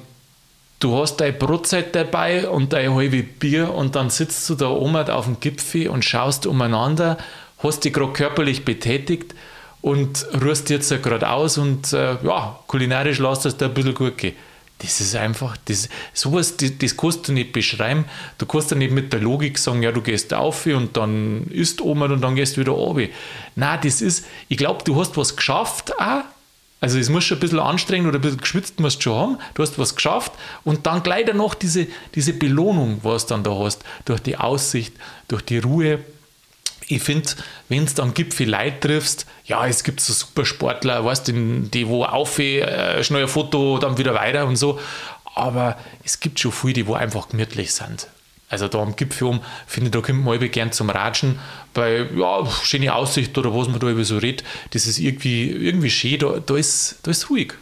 du 0.80 0.96
hast 0.98 1.18
deine 1.18 1.34
Brotzeit 1.34 1.96
dabei 1.96 2.48
und 2.50 2.74
dein 2.74 2.94
halbe 2.94 3.24
Bier 3.24 3.74
und 3.74 3.96
dann 3.96 4.10
sitzt 4.10 4.48
du 4.50 4.56
da 4.56 4.70
Omat 4.70 5.10
auf 5.10 5.26
dem 5.26 5.40
Gipfel 5.40 5.88
und 5.90 6.06
schaust 6.06 6.46
umeinander, 6.46 7.18
hast 7.64 7.84
dich 7.86 7.94
gerade 7.94 8.14
körperlich 8.14 8.64
betätigt 8.66 9.34
und 9.82 10.26
ruhst 10.44 10.70
jetzt 10.70 10.90
gerade 11.02 11.30
aus 11.30 11.58
und 11.58 11.94
äh, 11.94 12.18
ja, 12.24 12.60
kulinarisch 12.68 13.20
lässt 13.20 13.46
es 13.46 13.58
dir 13.58 13.66
ein 13.66 13.74
bisschen 13.74 13.96
gut 13.96 14.18
gehen. 14.18 14.36
Das 14.80 15.02
ist 15.02 15.16
einfach, 15.16 15.58
das, 15.66 15.90
sowas, 16.14 16.56
das, 16.58 16.78
das 16.78 16.96
kannst 16.96 17.28
du 17.28 17.34
nicht 17.34 17.52
beschreiben. 17.52 18.06
Du 18.38 18.46
kannst 18.46 18.70
ja 18.70 18.78
nicht 18.78 18.92
mit 18.92 19.12
der 19.12 19.20
Logik 19.20 19.58
sagen, 19.58 19.82
ja, 19.82 19.92
du 19.92 20.02
gehst 20.02 20.34
auf 20.34 20.66
und 20.68 20.96
dann 20.96 21.48
isst 21.48 21.82
Oma 21.82 22.06
und 22.06 22.22
dann 22.22 22.36
gehst 22.36 22.58
du 22.58 22.62
wieder 22.62 22.74
runter. 22.74 23.08
Nein, 23.56 23.80
das 23.84 24.02
ist, 24.02 24.26
ich 24.50 24.58
glaube, 24.58 24.84
du 24.84 24.96
hast 25.00 25.18
was 25.18 25.36
geschafft 25.36 26.00
auch 26.00 26.24
Also 26.80 27.00
es 27.00 27.10
muss 27.10 27.24
schon 27.24 27.38
ein 27.38 27.42
bisschen 27.42 27.60
anstrengend 27.60 28.08
oder 28.08 28.20
ein 28.20 28.22
bisschen 28.22 28.38
geschwitzt 28.38 28.80
musst 28.80 28.98
du 28.98 29.02
schon 29.02 29.16
haben. 29.16 29.38
Du 29.56 29.64
hast 29.64 29.80
was 29.80 29.96
geschafft 29.96 30.34
und 30.64 30.86
dann 30.86 31.02
gleich 31.02 31.26
danach 31.26 31.56
diese, 31.56 31.88
diese 32.14 32.34
Belohnung, 32.34 33.00
was 33.02 33.26
du 33.26 33.34
dann 33.34 33.44
da 33.44 33.58
hast, 33.58 33.84
durch 34.06 34.20
die 34.20 34.38
Aussicht, 34.38 34.94
durch 35.28 35.42
die 35.42 35.58
Ruhe. 35.58 36.00
Ich 36.88 37.04
finde, 37.04 37.30
wenn 37.68 37.86
du 37.86 38.02
am 38.02 38.14
Gipfel 38.14 38.50
Leute 38.50 38.80
triffst, 38.80 39.26
ja, 39.46 39.68
es 39.68 39.84
gibt 39.84 40.00
so 40.00 40.14
Supersportler, 40.14 41.04
weißt 41.04 41.28
du, 41.28 41.34
die 41.62 41.88
wo 41.88 42.06
auf, 42.06 42.40
äh, 42.40 43.04
schnell 43.04 43.24
ein 43.24 43.28
Foto, 43.28 43.78
dann 43.78 43.98
wieder 43.98 44.14
weiter 44.14 44.46
und 44.46 44.56
so. 44.56 44.80
Aber 45.36 45.78
es 46.04 46.20
gibt 46.20 46.40
schon 46.40 46.52
viele, 46.52 46.74
die 46.74 46.88
wo 46.88 46.94
einfach 46.94 47.30
gemütlich 47.30 47.74
sind. 47.74 48.08
Also 48.50 48.70
da 48.70 48.80
am 48.80 48.96
Gipfel 48.96 49.28
um, 49.28 49.42
finde 49.66 49.88
ich, 49.88 49.92
da 49.92 50.02
kommt 50.02 50.24
man 50.24 50.52
gern 50.52 50.72
zum 50.72 50.90
Ratschen, 50.90 51.40
bei 51.74 52.08
ja, 52.16 52.46
schöne 52.64 52.94
Aussicht 52.96 53.38
oder 53.38 53.54
was 53.54 53.68
man 53.68 53.80
da 53.80 53.90
über 53.90 54.06
so 54.06 54.18
redet, 54.18 54.46
das 54.72 54.88
ist 54.88 55.00
irgendwie, 55.00 55.50
irgendwie 55.50 55.90
schön, 55.90 56.20
da, 56.20 56.40
da, 56.40 56.56
ist, 56.56 57.00
da 57.04 57.12
ist 57.12 57.30
ruhig. 57.30 57.54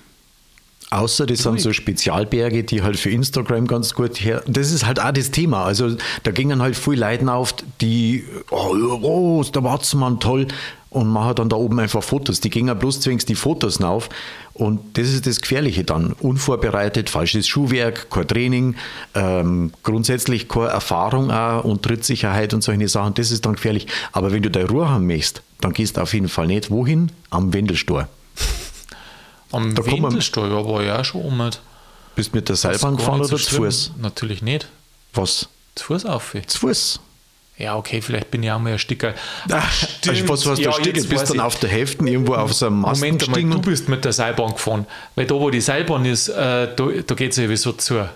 Außer 0.92 1.26
das 1.26 1.40
ruhig. 1.40 1.44
sind 1.44 1.60
so 1.62 1.74
Spezialberge, 1.74 2.64
die 2.64 2.84
halt 2.84 2.98
für 2.98 3.10
Instagram 3.10 3.68
ganz 3.68 3.94
gut 3.94 4.18
her. 4.18 4.44
Das 4.48 4.72
ist 4.72 4.86
halt 4.86 5.00
auch 5.00 5.12
das 5.12 5.32
Thema. 5.32 5.66
Also 5.66 5.96
da 6.24 6.32
gingen 6.32 6.62
halt 6.62 6.76
viele 6.76 7.08
Leute 7.08 7.32
auf, 7.32 7.56
die, 7.82 8.24
oh, 8.52 8.76
oh 9.02 9.44
der 9.44 9.64
Watzmann, 9.64 10.20
toll 10.20 10.48
und 10.96 11.10
machen 11.10 11.36
dann 11.36 11.50
da 11.50 11.58
oben 11.58 11.80
einfach 11.80 12.02
Fotos. 12.02 12.40
Die 12.40 12.50
gehen 12.50 12.74
bloß 12.80 13.02
zwingend 13.02 13.28
die 13.28 13.36
Fotos 13.36 13.82
auf. 13.82 14.10
Und 14.54 14.98
das 14.98 15.10
ist 15.10 15.28
das 15.28 15.42
Gefährliche 15.42 15.84
dann. 15.84 16.14
Unvorbereitet, 16.14 17.10
falsches 17.10 17.48
Schuhwerk, 17.48 18.10
kein 18.10 18.28
Training, 18.28 18.76
ähm, 19.14 19.74
grundsätzlich 19.84 20.48
keine 20.48 20.68
Erfahrung 20.68 21.32
auch 21.32 21.66
und 21.66 21.84
Trittsicherheit 21.84 22.54
und 22.54 22.64
solche 22.64 22.88
Sachen. 22.88 23.14
Das 23.16 23.32
ist 23.32 23.46
dann 23.46 23.56
gefährlich. 23.56 23.88
Aber 24.14 24.32
wenn 24.32 24.42
du 24.42 24.50
deine 24.50 24.70
Ruhe 24.70 24.90
haben 24.90 25.08
möchtest, 25.08 25.42
dann 25.60 25.74
gehst 25.74 25.98
du 25.98 26.02
auf 26.02 26.14
jeden 26.14 26.30
Fall 26.30 26.48
nicht 26.48 26.72
wohin? 26.72 27.12
Am 27.30 27.54
Wendelstor. 27.54 28.08
Am 29.56 29.76
da 29.76 29.86
Wendelstor, 29.86 30.48
ja, 30.48 30.66
war 30.66 30.84
ja 30.84 31.00
auch 31.00 31.06
schon 31.06 31.22
um. 31.22 31.50
Bist 32.16 32.32
du 32.32 32.38
mit 32.38 32.50
der 32.50 32.56
Seilbahn 32.56 32.98
gefahren 32.98 33.22
oder 33.22 33.38
zu 33.38 33.56
Fuß? 33.56 33.92
Natürlich 33.98 34.42
nicht. 34.42 34.68
Was? 35.14 35.50
Zu 35.76 35.86
Fuß 35.86 36.06
auf. 36.06 36.36
Zu 36.48 36.60
Fuß. 36.60 37.00
Ja, 37.58 37.78
okay, 37.78 38.02
vielleicht 38.02 38.32
bin 38.32 38.44
ich 38.44 38.52
auch 38.52 38.60
mal 38.60 38.74
ein 38.74 38.80
Sticker. 38.86 39.14
Ach, 39.50 39.88
also 40.08 40.30
was 40.30 40.46
heißt 40.46 40.60
ja, 40.60 40.72
du? 40.72 40.92
Bist 40.92 41.30
dann 41.30 41.40
auf 41.40 41.58
der 41.60 41.70
Hälfte 41.70 42.06
irgendwo 42.06 42.34
auf 42.36 42.54
so 42.54 42.68
einem 42.68 42.82
Mast 42.82 43.02
Moment 43.02 43.24
einmal, 43.24 43.44
du 43.44 43.62
bist 43.62 43.88
mit 43.88 44.04
der 44.04 44.12
Seilbahn 44.12 44.52
gefahren. 44.52 44.86
Weil 45.16 45.26
da, 45.26 45.36
wo 45.36 45.50
die 45.50 45.62
Seilbahn 45.62 46.06
ist, 46.06 46.28
äh, 46.28 46.76
da, 46.76 46.88
da 47.06 47.16
geht 47.16 47.32
es 47.32 47.38
sowieso 47.38 47.72
zu. 47.74 48.10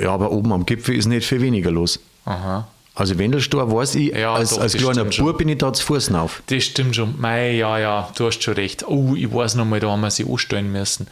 Ja, 0.00 0.10
aber 0.12 0.30
oben 0.30 0.52
am 0.52 0.64
Gipfel 0.64 0.96
ist 0.96 1.06
nicht 1.06 1.26
viel 1.26 1.40
weniger 1.40 1.70
los. 1.70 2.00
Aha. 2.24 2.66
Also 2.96 3.18
Wendelstor 3.18 3.70
weiß 3.70 3.94
ich, 3.96 4.14
ja, 4.14 4.34
als, 4.34 4.50
doch, 4.50 4.62
als 4.62 4.72
kleiner 4.72 5.04
Bub 5.04 5.36
bin 5.36 5.50
ich 5.50 5.58
da 5.58 5.70
zu 5.70 5.84
Fuß 5.84 6.12
auf. 6.14 6.42
Das 6.46 6.64
stimmt 6.64 6.96
schon. 6.96 7.20
Mei, 7.20 7.52
ja, 7.52 7.78
ja, 7.78 8.10
du 8.16 8.26
hast 8.26 8.42
schon 8.42 8.54
recht. 8.54 8.88
Oh, 8.88 9.14
ich 9.14 9.32
weiß 9.32 9.54
noch 9.56 9.66
mal, 9.66 9.78
da 9.78 9.90
haben 9.90 10.00
wir 10.00 10.10
sie 10.10 10.24
anstellen 10.24 10.72
müssen. 10.72 11.06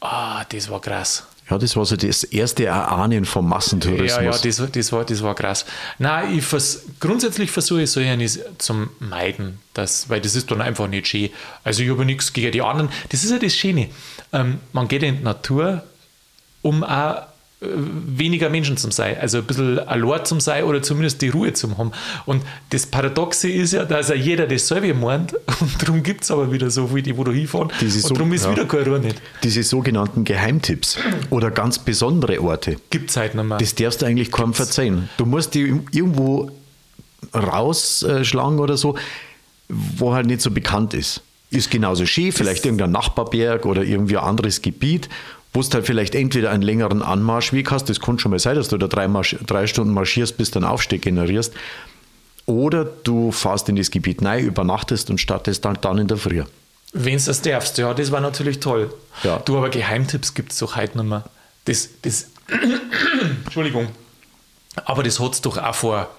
Ah, 0.00 0.44
das 0.48 0.70
war 0.70 0.80
krass. 0.80 1.24
Ja, 1.50 1.58
das 1.58 1.76
war 1.76 1.84
so 1.84 1.96
das 1.96 2.22
erste 2.22 2.66
Erahnen 2.66 3.24
vom 3.24 3.48
Massentourismus. 3.48 4.10
Ja, 4.10 4.22
ja, 4.22 4.30
das, 4.30 4.62
das, 4.72 4.92
war, 4.92 5.04
das 5.04 5.22
war 5.22 5.34
krass. 5.34 5.66
Nein, 5.98 6.38
ich 6.38 6.44
vers 6.44 6.82
grundsätzlich 7.00 7.50
versuche 7.50 7.82
ich 7.82 7.90
so 7.90 8.00
eines 8.00 8.38
zum 8.58 8.90
Meiden, 9.00 9.58
das, 9.74 10.08
weil 10.08 10.20
das 10.20 10.36
ist 10.36 10.50
dann 10.52 10.62
einfach 10.62 10.86
nicht 10.86 11.08
schön. 11.08 11.30
Also 11.64 11.82
ich 11.82 11.90
habe 11.90 12.04
nichts 12.04 12.32
gegen 12.32 12.52
die 12.52 12.62
anderen. 12.62 12.88
Das 13.10 13.24
ist 13.24 13.30
ja 13.30 13.38
das 13.38 13.54
Schöne. 13.54 13.88
Ähm, 14.32 14.60
man 14.72 14.86
geht 14.86 15.02
in 15.02 15.18
die 15.18 15.22
Natur, 15.24 15.82
um 16.62 16.84
auch 16.84 17.26
weniger 17.74 18.48
Menschen 18.50 18.76
zum 18.76 18.90
sein, 18.90 19.16
also 19.20 19.38
ein 19.38 19.44
bisschen 19.44 19.78
allein 19.78 20.24
zum 20.24 20.40
sein 20.40 20.64
oder 20.64 20.82
zumindest 20.82 21.22
die 21.22 21.28
Ruhe 21.28 21.52
zum 21.52 21.78
haben. 21.78 21.92
Und 22.26 22.42
das 22.70 22.86
Paradoxe 22.86 23.48
ist 23.48 23.72
ja, 23.72 23.84
dass 23.84 24.08
ja 24.08 24.14
jeder 24.14 24.46
dasselbe 24.46 24.94
meint 24.94 25.34
und 25.60 25.82
darum 25.82 26.02
gibt 26.02 26.24
es 26.24 26.30
aber 26.30 26.52
wieder 26.52 26.70
so 26.70 26.88
viele, 26.88 27.02
die 27.02 27.16
wo 27.16 27.24
da 27.24 27.32
hinfahren 27.32 27.70
Diese 27.80 28.06
und 28.06 28.16
darum 28.16 28.32
ist 28.32 28.44
ja, 28.44 28.52
wieder 28.52 28.66
keine 28.66 28.86
Ruhe 28.86 29.00
nicht. 29.00 29.20
Diese 29.42 29.62
sogenannten 29.62 30.24
Geheimtipps 30.24 30.98
oder 31.30 31.50
ganz 31.50 31.78
besondere 31.78 32.40
Orte. 32.42 32.76
Gibt 32.90 33.10
es 33.10 33.16
halt 33.16 33.34
nicht 33.34 33.44
mehr. 33.44 33.58
Das 33.58 33.74
darfst 33.74 34.02
du 34.02 34.06
eigentlich 34.06 34.30
kaum 34.30 34.50
Gibt's. 34.50 34.58
verzeihen. 34.58 35.08
Du 35.16 35.26
musst 35.26 35.54
die 35.54 35.80
irgendwo 35.92 36.50
rausschlagen 37.34 38.58
oder 38.58 38.76
so, 38.76 38.96
wo 39.68 40.12
halt 40.12 40.26
nicht 40.26 40.40
so 40.40 40.50
bekannt 40.50 40.94
ist. 40.94 41.22
Ist 41.50 41.70
genauso 41.70 42.04
schön, 42.04 42.32
vielleicht 42.32 42.64
irgendein 42.64 42.90
Nachbarberg 42.90 43.64
oder 43.64 43.84
irgendwie 43.84 44.16
ein 44.16 44.24
anderes 44.24 44.60
Gebiet 44.60 45.08
wo 45.54 45.62
du 45.62 45.70
halt 45.72 45.86
vielleicht 45.86 46.14
entweder 46.16 46.50
einen 46.50 46.62
längeren 46.62 47.00
Anmarschweg 47.00 47.70
hast, 47.70 47.88
das 47.88 48.00
kann 48.00 48.18
schon 48.18 48.30
mal 48.32 48.40
sein, 48.40 48.56
dass 48.56 48.68
du 48.68 48.76
da 48.76 48.88
drei, 48.88 49.06
Marsch, 49.06 49.36
drei 49.46 49.68
Stunden 49.68 49.94
marschierst, 49.94 50.36
bis 50.36 50.50
du 50.50 50.58
einen 50.58 50.66
Aufstieg 50.66 51.02
generierst, 51.02 51.54
oder 52.46 52.84
du 52.84 53.30
fährst 53.30 53.68
in 53.68 53.76
das 53.76 53.90
Gebiet 53.90 54.22
rein, 54.22 54.44
übernachtest 54.44 55.08
und 55.10 55.18
startest 55.18 55.64
dann, 55.64 55.78
dann 55.80 55.98
in 55.98 56.08
der 56.08 56.16
Früh. 56.16 56.42
Wenn 56.92 57.18
du 57.18 57.24
das 57.24 57.40
darfst, 57.40 57.78
ja, 57.78 57.94
das 57.94 58.10
war 58.10 58.20
natürlich 58.20 58.60
toll. 58.60 58.92
Ja. 59.22 59.38
Du, 59.38 59.56
aber 59.56 59.70
Geheimtipps 59.70 60.34
gibt 60.34 60.52
es 60.52 60.58
doch 60.58 60.76
heute 60.76 60.98
nicht 60.98 61.08
mehr. 61.08 61.24
Das, 61.64 61.88
das, 62.02 62.30
Entschuldigung, 63.44 63.88
aber 64.84 65.04
das 65.04 65.20
hat 65.20 65.34
es 65.34 65.40
doch 65.40 65.56
auch 65.56 65.74
vor 65.74 66.10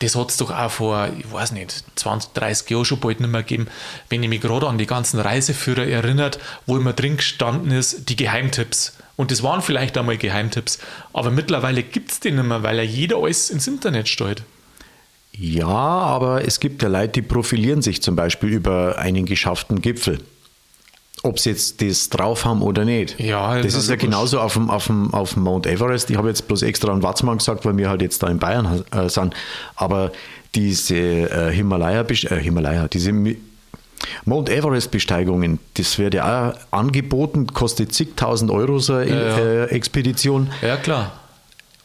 das 0.00 0.16
hat 0.16 0.30
es 0.30 0.36
doch 0.36 0.50
auch 0.50 0.70
vor, 0.70 1.08
ich 1.16 1.30
weiß 1.32 1.52
nicht, 1.52 1.84
20, 1.96 2.32
30 2.32 2.70
Jahren 2.70 2.84
schon 2.84 3.00
bald 3.00 3.20
nicht 3.20 3.30
mehr 3.30 3.42
gegeben. 3.42 3.68
Wenn 4.08 4.22
ich 4.22 4.28
mich 4.28 4.40
gerade 4.40 4.68
an 4.68 4.78
die 4.78 4.86
ganzen 4.86 5.20
Reiseführer 5.20 5.86
erinnert, 5.86 6.38
wo 6.66 6.76
immer 6.76 6.92
drin 6.92 7.16
gestanden 7.16 7.70
ist, 7.70 8.08
die 8.08 8.16
Geheimtipps. 8.16 8.96
Und 9.16 9.30
das 9.30 9.42
waren 9.42 9.62
vielleicht 9.62 9.96
einmal 9.96 10.18
Geheimtipps, 10.18 10.80
aber 11.12 11.30
mittlerweile 11.30 11.84
gibt 11.84 12.10
es 12.10 12.20
die 12.20 12.32
nicht 12.32 12.44
mehr, 12.44 12.64
weil 12.64 12.76
ja 12.76 12.82
jeder 12.82 13.18
alles 13.18 13.50
ins 13.50 13.68
Internet 13.68 14.08
stellt. 14.08 14.42
Ja, 15.36 15.66
aber 15.66 16.46
es 16.46 16.60
gibt 16.60 16.82
ja 16.82 16.88
Leute, 16.88 17.12
die 17.12 17.22
profilieren 17.22 17.82
sich 17.82 18.02
zum 18.02 18.16
Beispiel 18.16 18.50
über 18.50 18.98
einen 18.98 19.26
geschafften 19.26 19.80
Gipfel 19.80 20.20
ob 21.24 21.40
sie 21.40 21.50
jetzt 21.50 21.82
das 21.82 22.10
drauf 22.10 22.44
haben 22.44 22.62
oder 22.62 22.84
nicht. 22.84 23.18
Ja, 23.18 23.60
das 23.60 23.74
ist 23.74 23.88
ja 23.88 23.96
genauso 23.96 24.40
auf 24.40 24.52
dem, 24.52 24.70
auf, 24.70 24.86
dem, 24.86 25.12
auf 25.12 25.34
dem 25.34 25.42
Mount 25.42 25.66
Everest. 25.66 26.10
Ich 26.10 26.16
habe 26.16 26.28
jetzt 26.28 26.46
bloß 26.46 26.62
extra 26.62 26.92
an 26.92 27.02
Watzmann 27.02 27.38
gesagt, 27.38 27.64
weil 27.64 27.76
wir 27.76 27.88
halt 27.88 28.02
jetzt 28.02 28.22
da 28.22 28.28
in 28.28 28.38
Bayern 28.38 28.84
äh, 28.90 29.08
sind. 29.08 29.34
Aber 29.74 30.12
diese 30.54 30.96
äh, 30.96 31.50
Himalaya, 31.50 32.02
äh, 32.02 32.40
Himalaya, 32.40 32.88
diese 32.88 33.12
Mount 34.26 34.50
Everest-Besteigungen, 34.50 35.58
das 35.74 35.98
wird 35.98 36.14
ja 36.14 36.50
auch 36.50 36.78
angeboten, 36.78 37.46
kostet 37.46 37.94
zigtausend 37.94 38.50
Euro 38.50 38.78
so 38.78 38.94
eine 38.94 39.10
ja, 39.10 39.16
ja. 39.16 39.38
Äh, 39.38 39.64
Expedition. 39.70 40.50
Ja, 40.60 40.76
klar 40.76 41.23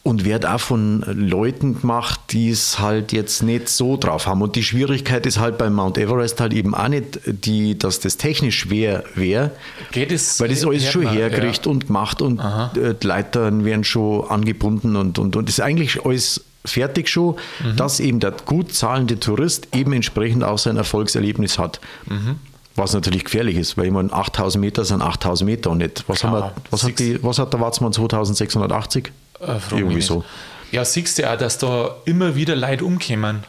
und 0.03 0.23
wird 0.23 0.45
auch 0.45 0.59
von 0.59 1.03
Leuten 1.07 1.81
gemacht, 1.81 2.19
die 2.29 2.49
es 2.49 2.79
halt 2.79 3.12
jetzt 3.12 3.43
nicht 3.43 3.67
so 3.67 3.97
drauf 3.97 4.27
haben. 4.27 4.41
Und 4.41 4.55
die 4.55 4.63
Schwierigkeit 4.63 5.25
ist 5.25 5.39
halt 5.39 5.57
beim 5.57 5.73
Mount 5.73 5.97
Everest 5.97 6.39
halt 6.39 6.53
eben 6.53 6.73
auch 6.73 6.88
nicht, 6.88 7.19
die, 7.25 7.77
dass 7.77 7.99
das 7.99 8.17
technisch 8.17 8.59
schwer 8.59 9.03
wäre, 9.15 9.51
Geht 9.91 10.12
es, 10.12 10.39
weil 10.39 10.49
das 10.49 10.65
alles 10.65 10.89
schon 10.89 11.07
hergerichtet 11.07 11.65
ja. 11.65 11.71
und 11.71 11.88
gemacht 11.88 12.21
und 12.21 12.39
Aha. 12.39 12.71
Äh, 12.75 12.95
die 12.95 13.07
Leitern 13.07 13.65
werden 13.65 13.83
schon 13.83 14.27
angebunden 14.29 14.95
und, 14.95 15.19
und, 15.19 15.35
und 15.35 15.49
ist 15.49 15.59
eigentlich 15.59 16.05
alles 16.05 16.45
fertig 16.65 17.09
schon, 17.09 17.35
mhm. 17.63 17.75
dass 17.75 17.99
eben 17.99 18.19
der 18.19 18.31
gut 18.31 18.73
zahlende 18.73 19.19
Tourist 19.19 19.67
eben 19.73 19.93
entsprechend 19.93 20.43
auch 20.43 20.57
sein 20.57 20.77
Erfolgserlebnis 20.77 21.59
hat. 21.59 21.79
Mhm. 22.07 22.38
Was 22.75 22.93
natürlich 22.93 23.25
gefährlich 23.25 23.57
ist, 23.57 23.77
weil 23.77 23.88
ich 23.88 23.91
meine, 23.91 24.13
8000 24.13 24.62
Meter 24.62 24.85
sind 24.85 25.01
8000 25.01 25.49
Meter 25.49 25.71
und 25.71 25.79
nicht. 25.79 26.05
Was, 26.07 26.23
haben 26.23 26.33
wir, 26.33 26.53
was, 26.71 26.83
hat, 26.83 26.97
die, 26.99 27.21
was 27.21 27.38
hat 27.38 27.51
der 27.51 27.59
Watzmann 27.59 27.91
2680? 27.91 29.12
Äh, 29.41 29.60
Irgendwie 29.71 30.02
so. 30.02 30.23
Ja, 30.71 30.86
siehst 30.86 31.17
du 31.17 31.23
ja, 31.23 31.36
dass 31.36 31.58
da 31.58 31.95
immer 32.06 32.36
wieder 32.36 32.56
Leute 32.56 32.86
umkommen. 32.86 33.43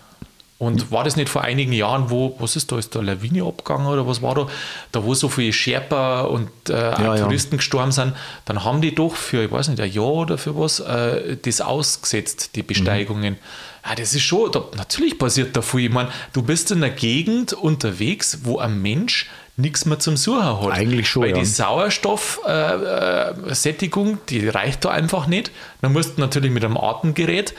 Und 0.61 0.91
war 0.91 1.05
das 1.05 1.17
nicht 1.17 1.31
vor 1.31 1.41
einigen 1.41 1.73
Jahren, 1.73 2.11
wo, 2.11 2.37
was 2.39 2.55
ist 2.55 2.71
da, 2.71 2.79
ist 2.79 2.95
da 2.95 3.01
Lawine 3.01 3.45
abgegangen 3.45 3.87
oder 3.87 4.07
was 4.07 4.21
war 4.21 4.35
da? 4.35 4.47
Da, 4.93 5.03
wo 5.03 5.15
so 5.15 5.31
viele 5.31 5.55
Sherpa 5.55 6.21
und 6.21 6.51
äh, 6.69 6.75
ja, 6.75 7.17
Touristen 7.17 7.55
ja. 7.55 7.57
gestorben 7.57 7.93
sind, 7.93 8.13
dann 8.45 8.63
haben 8.63 8.83
die 8.83 8.95
doch 8.95 9.15
für, 9.17 9.43
ich 9.43 9.51
weiß 9.51 9.69
nicht, 9.69 9.81
ein 9.81 9.91
Jahr 9.91 10.05
oder 10.05 10.37
für 10.37 10.59
was, 10.59 10.81
äh, 10.81 11.39
das 11.41 11.63
ausgesetzt, 11.63 12.57
die 12.57 12.63
Besteigungen. 12.63 13.35
Mhm. 13.35 13.89
Ja, 13.89 13.95
das 13.95 14.13
ist 14.13 14.21
schon, 14.21 14.53
da, 14.53 14.65
natürlich 14.77 15.19
passiert 15.19 15.57
da 15.57 15.63
viel. 15.63 15.87
Ich 15.87 15.91
meine, 15.91 16.11
du 16.35 16.43
bist 16.43 16.71
in 16.71 16.85
einer 16.85 16.95
Gegend 16.95 17.55
unterwegs, 17.55 18.41
wo 18.43 18.59
ein 18.59 18.83
Mensch 18.83 19.31
nichts 19.61 19.85
mehr 19.87 19.99
zum 19.99 20.17
Suchen 20.17 20.45
hat. 20.45 20.71
Eigentlich 20.73 21.09
schon. 21.09 21.23
Weil 21.23 21.31
ja. 21.31 21.39
die 21.39 21.45
Sauerstoffsättigung, 21.45 24.15
äh, 24.15 24.19
die 24.29 24.49
reicht 24.49 24.85
da 24.85 24.91
einfach 24.91 25.27
nicht. 25.27 25.51
Dann 25.83 25.93
musst 25.93 26.17
du 26.17 26.21
natürlich 26.21 26.51
mit 26.51 26.65
einem 26.65 26.77
Atemgerät. 26.77 27.55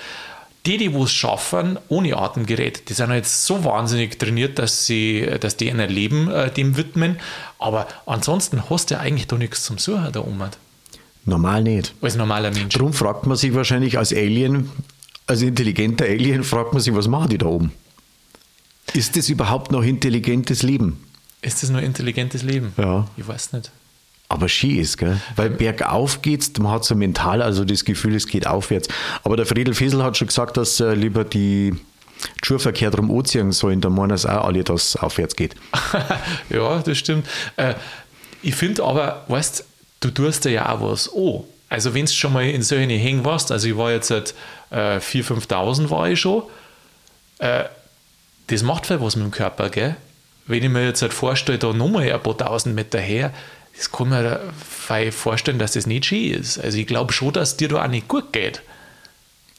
Die, 0.68 0.78
die 0.78 0.96
es 0.96 1.12
schaffen, 1.12 1.80
ohne 1.88 2.16
Atemgerät, 2.16 2.88
die 2.88 2.94
sind 2.94 3.12
jetzt 3.12 3.48
so 3.48 3.64
wahnsinnig 3.64 4.20
trainiert, 4.20 4.60
dass 4.60 4.86
sie, 4.86 5.28
dass 5.40 5.58
die 5.58 5.70
ihr 5.70 5.88
Leben 5.88 6.30
äh, 6.30 6.52
dem 6.52 6.78
widmen. 6.78 7.18
Aber 7.58 7.88
ansonsten 8.06 8.70
hast 8.70 8.92
du 8.92 8.96
ja 8.96 9.02
eigentlich 9.02 9.26
doch 9.26 9.40
nichts 9.40 9.64
zum 9.64 9.80
Suchen 9.80 10.12
da 10.12 10.20
oben. 10.20 10.52
Normal 11.26 11.64
nicht. 11.64 11.96
Als 12.02 12.16
normaler 12.16 12.52
Mensch. 12.52 12.76
Darum 12.76 12.94
fragt 12.94 13.26
man 13.26 13.38
sich 13.38 13.56
wahrscheinlich 13.56 13.98
als 13.98 14.14
Alien, 14.14 14.70
als 15.26 15.42
intelligenter 15.42 16.06
Alien, 16.06 16.44
fragt 16.44 16.74
man 16.74 16.82
sich, 16.82 16.94
was 16.94 17.08
machen 17.08 17.30
die 17.30 17.40
da 17.40 17.48
oben? 17.48 17.72
Ist 18.94 19.16
das 19.16 19.30
überhaupt 19.30 19.72
noch 19.72 19.84
intelligentes 19.84 20.64
Leben? 20.64 21.02
Ist 21.41 21.63
das 21.63 21.69
nur 21.69 21.82
intelligentes 21.82 22.43
Leben? 22.43 22.73
Ja. 22.77 23.08
Ich 23.17 23.27
weiß 23.27 23.54
nicht. 23.54 23.71
Aber 24.30 24.47
Ski 24.47 24.80
ist, 24.80 24.97
gell? 24.97 25.19
Weil 25.36 25.49
bergauf 25.49 26.21
geht's, 26.21 26.54
man 26.58 26.71
hat 26.71 26.86
so 26.86 26.95
mental 26.95 27.41
also 27.41 27.65
das 27.65 27.84
Gefühl, 27.84 28.15
es 28.15 28.27
geht 28.27 28.47
aufwärts. 28.47 28.88
Aber 29.23 29.36
der 29.36 29.45
Friedel 29.45 29.73
Fiesel 29.73 30.04
hat 30.04 30.15
schon 30.15 30.27
gesagt, 30.27 30.56
dass 30.56 30.80
äh, 30.80 30.93
lieber 30.93 31.25
die 31.25 31.75
Schurverkehr 32.43 32.91
drum 32.91 33.12
anziehen 33.12 33.51
sollen, 33.51 33.82
dann 33.82 33.93
meinen 33.93 34.12
es 34.12 34.25
auch 34.25 34.45
alle, 34.45 34.63
dass 34.63 34.89
es 34.89 34.95
aufwärts 34.95 35.36
geht. 35.36 35.56
ja, 36.49 36.80
das 36.80 36.97
stimmt. 36.97 37.27
Äh, 37.58 37.73
ich 38.41 38.56
finde 38.56 38.84
aber, 38.84 39.25
weißt 39.27 39.65
du, 39.99 40.12
tust 40.12 40.45
dir 40.45 40.51
ja 40.51 40.69
auch 40.69 40.82
was 40.82 41.12
Oh, 41.12 41.45
Also, 41.67 41.93
wenn 41.93 42.06
du 42.06 42.12
schon 42.12 42.32
mal 42.32 42.47
in 42.47 42.62
solchen 42.62 42.89
Hängen 42.89 43.25
warst, 43.25 43.51
also 43.51 43.67
ich 43.67 43.75
war 43.75 43.91
jetzt 43.91 44.08
seit 44.08 44.34
äh, 44.69 44.97
4.000, 44.97 45.47
5.000 45.47 45.89
war 45.89 46.10
ich 46.10 46.19
schon, 46.19 46.43
äh, 47.39 47.65
das 48.47 48.63
macht 48.63 48.86
viel 48.86 49.01
was 49.01 49.15
mit 49.15 49.25
dem 49.25 49.32
Körper, 49.32 49.69
gell? 49.69 49.97
Wenn 50.52 50.64
ich 50.64 50.70
mir 50.70 50.86
jetzt 50.86 51.02
halt 51.02 51.14
vorstelle, 51.14 51.58
da 51.58 51.74
nochmal 51.74 52.12
ein 52.12 52.22
paar 52.22 52.38
tausend 52.38 52.76
Meter 52.76 53.00
her, 53.00 53.34
das 53.76 53.92
kann 53.92 54.10
man 54.10 54.38
vorstellen, 55.12 55.58
dass 55.58 55.74
das 55.74 55.88
nicht 55.88 56.06
schön 56.06 56.34
ist. 56.34 56.60
Also 56.60 56.78
ich 56.78 56.88
glaube 56.88 57.14
schon, 57.14 57.34
dass 57.34 57.58
dir 57.58 57.70
da 57.70 57.84
auch 57.84 57.88
nicht 57.88 58.08
gut 58.08 58.32
geht. 58.34 58.62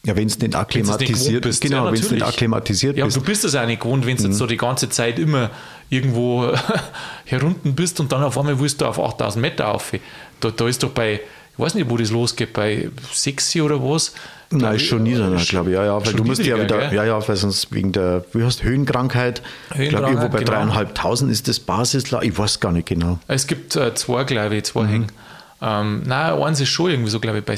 Ja, 0.05 0.17
wenn 0.17 0.27
es 0.27 0.39
nicht 0.39 0.55
akklimatisiert 0.55 1.45
bist. 1.45 1.61
Genau, 1.61 1.87
ja, 1.87 1.93
wenn 1.93 2.01
es 2.01 2.11
nicht 2.11 2.23
akklimatisiert 2.25 2.97
ja, 2.97 3.05
bist. 3.05 3.17
Ja, 3.17 3.21
du 3.23 3.27
bist 3.27 3.45
das 3.45 3.55
auch 3.55 3.67
nicht 3.67 3.81
gewohnt, 3.81 4.05
wenn 4.05 4.17
du 4.17 4.25
mhm. 4.25 4.31
jetzt 4.31 4.39
so 4.39 4.47
die 4.47 4.57
ganze 4.57 4.89
Zeit 4.89 5.19
immer 5.19 5.51
irgendwo 5.91 6.53
herunten 7.25 7.75
bist 7.75 8.01
und 8.01 8.11
dann 8.11 8.23
auf 8.23 8.37
einmal 8.37 8.59
willst 8.59 8.81
du 8.81 8.87
auf 8.87 8.99
8000 8.99 9.41
Meter 9.41 9.73
auf. 9.73 9.93
Da, 10.41 10.51
da 10.51 10.67
ist 10.67 10.83
doch 10.83 10.91
bei, 10.91 11.15
ich 11.15 11.59
weiß 11.59 11.75
nicht, 11.75 11.89
wo 11.89 11.97
das 11.97 12.11
losgeht, 12.11 12.53
bei 12.53 12.91
6 13.13 13.57
oder 13.57 13.81
was, 13.83 14.13
Nein, 14.53 14.77
ist 14.77 14.87
schon 14.87 15.03
niedriger, 15.03 15.37
glaube 15.37 15.71
ich. 15.71 15.75
Ja, 15.75 15.85
ja, 15.85 16.07
weil 16.07 16.13
du 16.13 16.25
musst 16.25 16.45
ja 16.45 16.63
wieder, 16.63 16.79
gell? 16.79 16.95
ja, 16.95 17.05
ja, 17.05 17.29
weil 17.29 17.37
sonst 17.37 17.73
wegen 17.73 17.93
der, 17.93 18.25
wie 18.33 18.45
heißt 18.45 18.63
Höhenkrankheit, 18.63 19.43
ich 19.79 19.89
glaube, 19.89 20.09
irgendwo 20.09 20.29
bei 20.29 20.39
genau. 20.39 20.53
dreieinhalbtausend 20.53 21.31
ist 21.31 21.49
das 21.49 21.61
Basislager, 21.61 22.25
ich 22.25 22.37
weiß 22.37 22.61
gar 22.61 22.73
nicht 22.73 22.89
genau. 22.89 23.19
Es 23.29 23.47
gibt 23.47 23.77
äh, 23.77 23.95
zwei, 23.95 24.25
glaube 24.25 24.57
ich, 24.57 24.65
zwei 24.65 24.83
mhm. 24.83 24.89
Hängen. 24.89 25.13
Ähm, 25.61 26.03
nein, 26.05 26.43
eins 26.43 26.61
ist 26.61 26.71
schon 26.71 26.91
irgendwie 26.91 27.11
so, 27.11 27.21
glaube 27.21 27.39
ich, 27.39 27.45
bei, 27.45 27.57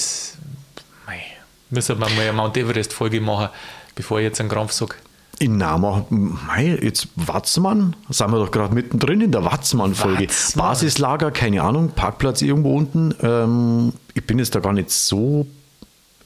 mei, 1.06 1.20
müssen 1.70 1.98
wir 1.98 2.06
mal 2.06 2.10
eine 2.10 2.32
Mount 2.32 2.56
Everest-Folge 2.56 3.20
machen, 3.20 3.48
bevor 3.94 4.18
ich 4.18 4.24
jetzt 4.24 4.40
einen 4.40 4.50
Krampf 4.50 4.72
sage. 4.72 4.94
In 5.40 5.56
Nama, 5.56 6.06
mei, 6.10 6.78
jetzt 6.80 7.08
Watzmann, 7.16 7.96
sind 8.08 8.30
wir 8.30 8.38
doch 8.38 8.52
gerade 8.52 8.72
mittendrin 8.72 9.20
in 9.20 9.32
der 9.32 9.44
Watzmann-Folge. 9.44 10.28
Basislager, 10.54 11.32
keine 11.32 11.62
Ahnung, 11.62 11.90
Parkplatz 11.90 12.40
irgendwo 12.42 12.76
unten. 12.76 13.14
Ähm, 13.20 13.92
ich 14.12 14.24
bin 14.24 14.38
jetzt 14.38 14.54
da 14.54 14.60
gar 14.60 14.72
nicht 14.72 14.90
so 14.90 15.46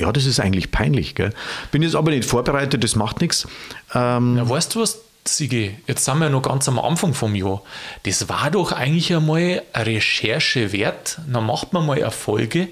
ja, 0.00 0.12
das 0.12 0.26
ist 0.26 0.40
eigentlich 0.40 0.70
peinlich. 0.70 1.14
Gell? 1.14 1.32
Bin 1.72 1.82
jetzt 1.82 1.96
aber 1.96 2.11
nicht 2.11 2.28
vorbereitet, 2.28 2.84
das 2.84 2.96
macht 2.96 3.20
nichts. 3.20 3.46
Ähm, 3.94 4.37
ja, 4.37 4.48
weißt 4.48 4.74
du 4.74 4.80
was, 4.80 5.00
Sigi? 5.26 5.76
Jetzt 5.87 6.04
sind 6.04 6.18
wir 6.18 6.30
noch 6.30 6.42
ganz 6.42 6.68
am 6.68 6.78
Anfang 6.78 7.14
vom 7.14 7.34
Jahr. 7.34 7.62
Das 8.04 8.28
war 8.28 8.50
doch 8.50 8.72
eigentlich 8.72 9.14
einmal 9.14 9.62
eine 9.72 9.87
Recherche 9.87 10.72
wert. 10.72 11.18
Dann 11.26 11.46
macht 11.46 11.72
man 11.72 11.87
mal 11.87 11.98
eine 11.98 12.11
Folge, 12.11 12.68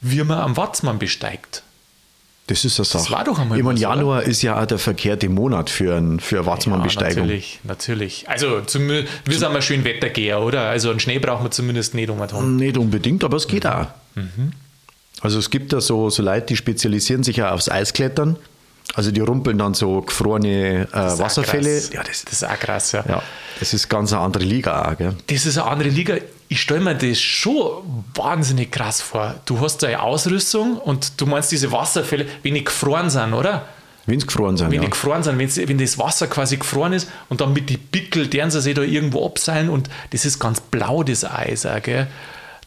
wie 0.00 0.22
man 0.24 0.38
am 0.38 0.56
Watzmann 0.56 0.98
besteigt. 0.98 1.62
Das 2.48 2.64
ist 2.64 2.78
eine 2.78 2.84
Sache. 2.86 3.04
Das 3.04 3.10
war 3.12 3.24
doch 3.24 3.38
einmal 3.38 3.56
Ich 3.56 3.64
meine, 3.64 3.78
Januar 3.78 4.18
oder? 4.18 4.26
ist 4.26 4.42
ja 4.42 4.60
auch 4.60 4.66
der 4.66 4.78
verkehrte 4.78 5.28
Monat 5.28 5.70
für, 5.70 5.96
ein, 5.96 6.18
für 6.18 6.44
Watzmann-Besteigung. 6.44 7.18
Ja, 7.18 7.22
natürlich, 7.22 7.60
natürlich. 7.62 8.28
Also 8.28 8.62
zum, 8.62 8.88
wir 8.88 9.06
sind 9.28 9.52
mal 9.52 9.62
schön 9.62 9.84
Wettergeher, 9.84 10.40
oder? 10.40 10.62
Also 10.62 10.90
einen 10.90 10.98
Schnee 10.98 11.20
brauchen 11.20 11.44
wir 11.44 11.50
zumindest 11.52 11.94
nicht 11.94 12.10
um 12.10 12.56
Nicht 12.56 12.76
unbedingt, 12.76 13.22
aber 13.22 13.36
es 13.36 13.46
geht 13.46 13.64
mhm. 13.64 13.70
auch. 13.70 13.86
Mhm. 14.16 14.52
Also 15.22 15.38
es 15.38 15.50
gibt 15.50 15.72
da 15.72 15.80
so, 15.80 16.10
so 16.10 16.22
Leute, 16.22 16.46
die 16.46 16.56
spezialisieren 16.56 17.22
sich 17.22 17.36
ja 17.36 17.52
aufs 17.52 17.68
Eisklettern. 17.70 18.36
Also 18.94 19.10
die 19.10 19.20
rumpeln 19.20 19.56
dann 19.56 19.74
so 19.74 20.02
gefrorene 20.02 20.88
äh, 20.92 21.18
Wasserfälle. 21.18 21.80
Ja, 21.92 22.02
das, 22.02 22.24
das, 22.24 22.34
ist 22.34 22.44
auch 22.44 22.58
krass, 22.58 22.92
ja. 22.92 23.04
ja. 23.08 23.22
Das 23.58 23.72
ist 23.72 23.88
ganz 23.88 24.12
eine 24.12 24.20
andere 24.20 24.44
Liga 24.44 24.90
auch, 24.90 24.98
gell? 24.98 25.14
Das 25.28 25.46
ist 25.46 25.56
eine 25.56 25.70
andere 25.70 25.88
Liga. 25.88 26.16
Ich 26.48 26.60
stelle 26.60 26.80
mir 26.80 26.94
das 26.94 27.18
schon 27.18 28.04
wahnsinnig 28.14 28.70
krass 28.70 29.00
vor. 29.00 29.36
Du 29.46 29.60
hast 29.60 29.78
da 29.78 29.86
eine 29.86 30.02
Ausrüstung 30.02 30.76
und 30.76 31.20
du 31.20 31.26
meinst 31.26 31.52
diese 31.52 31.72
Wasserfälle, 31.72 32.26
wenn 32.42 32.54
die 32.54 32.64
gefroren 32.64 33.08
sind, 33.08 33.32
oder? 33.32 33.64
Wenn 34.04 34.18
sie 34.18 34.26
gefroren 34.26 34.56
sind, 34.56 34.66
Wenn 34.66 34.74
ja. 34.74 34.82
die 34.82 34.90
gefroren 34.90 35.22
sind, 35.22 35.38
wenn 35.38 35.78
das 35.78 35.96
Wasser 35.96 36.26
quasi 36.26 36.56
gefroren 36.56 36.92
ist 36.92 37.08
und 37.28 37.40
dann 37.40 37.52
mit 37.52 37.70
die 37.70 37.76
Pickel, 37.76 38.26
deren 38.26 38.50
sie 38.50 38.60
sich 38.60 38.74
da 38.74 38.82
irgendwo 38.82 39.24
abseilen 39.24 39.70
und 39.70 39.88
das 40.10 40.24
ist 40.24 40.40
ganz 40.40 40.60
blau, 40.60 41.04
das 41.04 41.24
Eis 41.24 41.64
auch, 41.64 41.80
gell? 41.80 42.08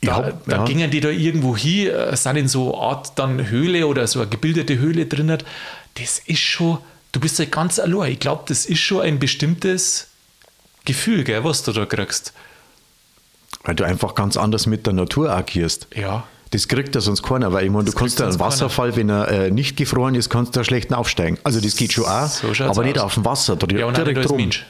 Da, 0.02 0.16
hab, 0.16 0.46
da 0.46 0.58
ja. 0.58 0.66
gingen 0.66 0.92
die 0.92 1.00
da 1.00 1.10
irgendwo 1.10 1.56
hin, 1.56 1.88
äh, 1.88 2.16
sind 2.16 2.36
in 2.36 2.48
so 2.48 2.74
eine 2.74 2.82
Art 2.82 3.18
dann 3.18 3.50
Höhle 3.50 3.88
oder 3.88 4.06
so 4.08 4.20
eine 4.22 4.30
gebildete 4.30 4.78
Höhle 4.78 5.06
drin. 5.06 5.38
Das 5.96 6.20
ist 6.20 6.40
schon, 6.40 6.80
du 7.12 7.20
bist 7.20 7.40
ja 7.40 7.46
ganz 7.46 7.80
allein. 7.80 8.12
Ich 8.12 8.20
glaube, 8.20 8.44
das 8.48 8.66
ist 8.66 8.80
schon 8.80 9.02
ein 9.02 9.20
bestimmtes 9.20 10.10
Gefühl, 10.84 11.24
gell, 11.24 11.44
was 11.44 11.64
du 11.64 11.72
da 11.72 11.86
kriegst. 11.86 12.34
Weil 13.64 13.76
du 13.76 13.84
einfach 13.84 14.14
ganz 14.14 14.38
anders 14.38 14.68
mit 14.68 14.86
der 14.86 14.94
Natur 14.94 15.32
agierst. 15.32 15.88
Ja. 15.96 16.26
Das 16.52 16.68
kriegt 16.68 16.94
ja 16.94 17.02
sonst 17.02 17.24
keiner, 17.24 17.52
weil 17.52 17.66
ich 17.66 17.72
meine, 17.72 17.86
du 17.86 17.92
kannst 17.92 18.20
ja 18.20 18.28
einen 18.28 18.40
Wasserfall, 18.40 18.92
keiner. 18.92 18.98
wenn 18.98 19.10
er 19.10 19.46
äh, 19.48 19.52
nicht 19.52 19.76
gefroren 19.76 20.14
ist, 20.14 20.30
kannst 20.30 20.56
du 20.56 20.60
da 20.60 20.64
schlecht 20.64 20.94
aufsteigen. 20.94 21.40
Also 21.44 21.60
das 21.60 21.76
geht 21.76 21.92
schon 21.92 22.06
auch, 22.06 22.28
so 22.28 22.64
aber 22.64 22.84
nicht 22.84 23.00
auf 23.00 23.16
dem 23.16 23.26
Wasser. 23.26 23.56
Da 23.56 23.76
ja, 23.76 23.88
und 23.88 23.98
direkt 23.98 24.20
als 24.20 24.32
Mensch. 24.32 24.66